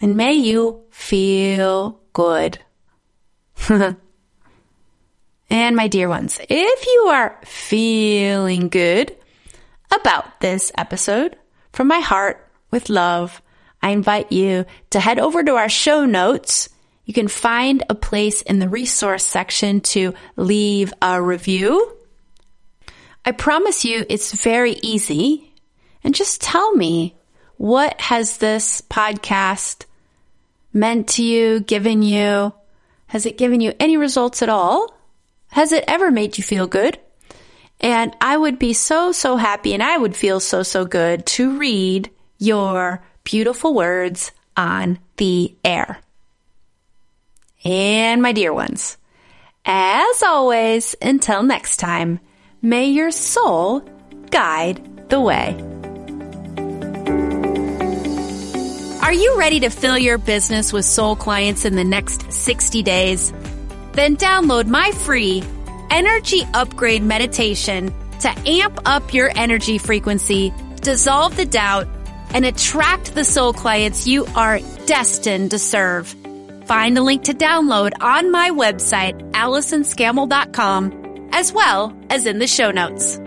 And 0.00 0.16
may 0.16 0.34
you 0.34 0.82
feel 0.90 2.00
good. 2.12 2.58
and 3.68 3.96
my 5.76 5.88
dear 5.88 6.08
ones, 6.08 6.38
if 6.48 6.86
you 6.86 7.08
are 7.08 7.40
feeling 7.44 8.68
good 8.68 9.16
about 9.94 10.40
this 10.40 10.70
episode 10.76 11.36
from 11.72 11.88
my 11.88 12.00
heart 12.00 12.46
with 12.70 12.88
love, 12.88 13.42
I 13.82 13.90
invite 13.90 14.30
you 14.30 14.66
to 14.90 15.00
head 15.00 15.18
over 15.18 15.42
to 15.42 15.54
our 15.56 15.68
show 15.68 16.04
notes 16.04 16.68
you 17.06 17.14
can 17.14 17.28
find 17.28 17.84
a 17.88 17.94
place 17.94 18.42
in 18.42 18.58
the 18.58 18.68
resource 18.68 19.24
section 19.24 19.80
to 19.92 20.12
leave 20.34 20.92
a 21.00 21.22
review. 21.22 21.95
I 23.26 23.32
promise 23.32 23.84
you 23.84 24.06
it's 24.08 24.40
very 24.40 24.74
easy. 24.82 25.52
And 26.04 26.14
just 26.14 26.40
tell 26.40 26.72
me 26.72 27.16
what 27.56 28.00
has 28.00 28.36
this 28.36 28.80
podcast 28.82 29.84
meant 30.72 31.08
to 31.08 31.24
you, 31.24 31.58
given 31.58 32.02
you? 32.02 32.52
Has 33.08 33.26
it 33.26 33.36
given 33.36 33.60
you 33.60 33.74
any 33.80 33.96
results 33.96 34.42
at 34.42 34.48
all? 34.48 34.96
Has 35.48 35.72
it 35.72 35.84
ever 35.88 36.12
made 36.12 36.38
you 36.38 36.44
feel 36.44 36.68
good? 36.68 37.00
And 37.80 38.16
I 38.20 38.36
would 38.36 38.60
be 38.60 38.72
so, 38.72 39.10
so 39.10 39.36
happy 39.36 39.74
and 39.74 39.82
I 39.82 39.96
would 39.98 40.14
feel 40.14 40.38
so, 40.38 40.62
so 40.62 40.84
good 40.84 41.26
to 41.26 41.58
read 41.58 42.10
your 42.38 43.04
beautiful 43.24 43.74
words 43.74 44.30
on 44.56 44.98
the 45.16 45.54
air. 45.64 45.98
And 47.64 48.22
my 48.22 48.32
dear 48.32 48.52
ones, 48.52 48.96
as 49.64 50.22
always, 50.22 50.94
until 51.02 51.42
next 51.42 51.78
time, 51.78 52.20
may 52.62 52.86
your 52.86 53.10
soul 53.10 53.80
guide 54.30 55.08
the 55.08 55.20
way. 55.20 55.56
Are 59.02 59.12
you 59.12 59.38
ready 59.38 59.60
to 59.60 59.70
fill 59.70 59.96
your 59.96 60.18
business 60.18 60.72
with 60.72 60.84
soul 60.84 61.14
clients 61.14 61.64
in 61.64 61.76
the 61.76 61.84
next 61.84 62.32
60 62.32 62.82
days? 62.82 63.32
Then 63.92 64.16
download 64.16 64.66
my 64.66 64.90
free 64.90 65.44
energy 65.90 66.42
upgrade 66.54 67.02
meditation 67.02 67.94
to 68.20 68.28
amp 68.48 68.80
up 68.84 69.14
your 69.14 69.30
energy 69.36 69.78
frequency, 69.78 70.52
dissolve 70.82 71.36
the 71.36 71.46
doubt, 71.46 71.86
and 72.34 72.44
attract 72.44 73.14
the 73.14 73.24
soul 73.24 73.52
clients 73.52 74.08
you 74.08 74.26
are 74.34 74.58
destined 74.86 75.52
to 75.52 75.58
serve. 75.58 76.08
Find 76.66 76.98
a 76.98 77.02
link 77.02 77.24
to 77.24 77.32
download 77.32 77.92
on 78.00 78.32
my 78.32 78.50
website, 78.50 79.30
AllisonScammell.com, 79.32 81.05
as 81.32 81.52
well 81.52 81.96
as 82.10 82.26
in 82.26 82.38
the 82.38 82.46
show 82.46 82.70
notes. 82.70 83.18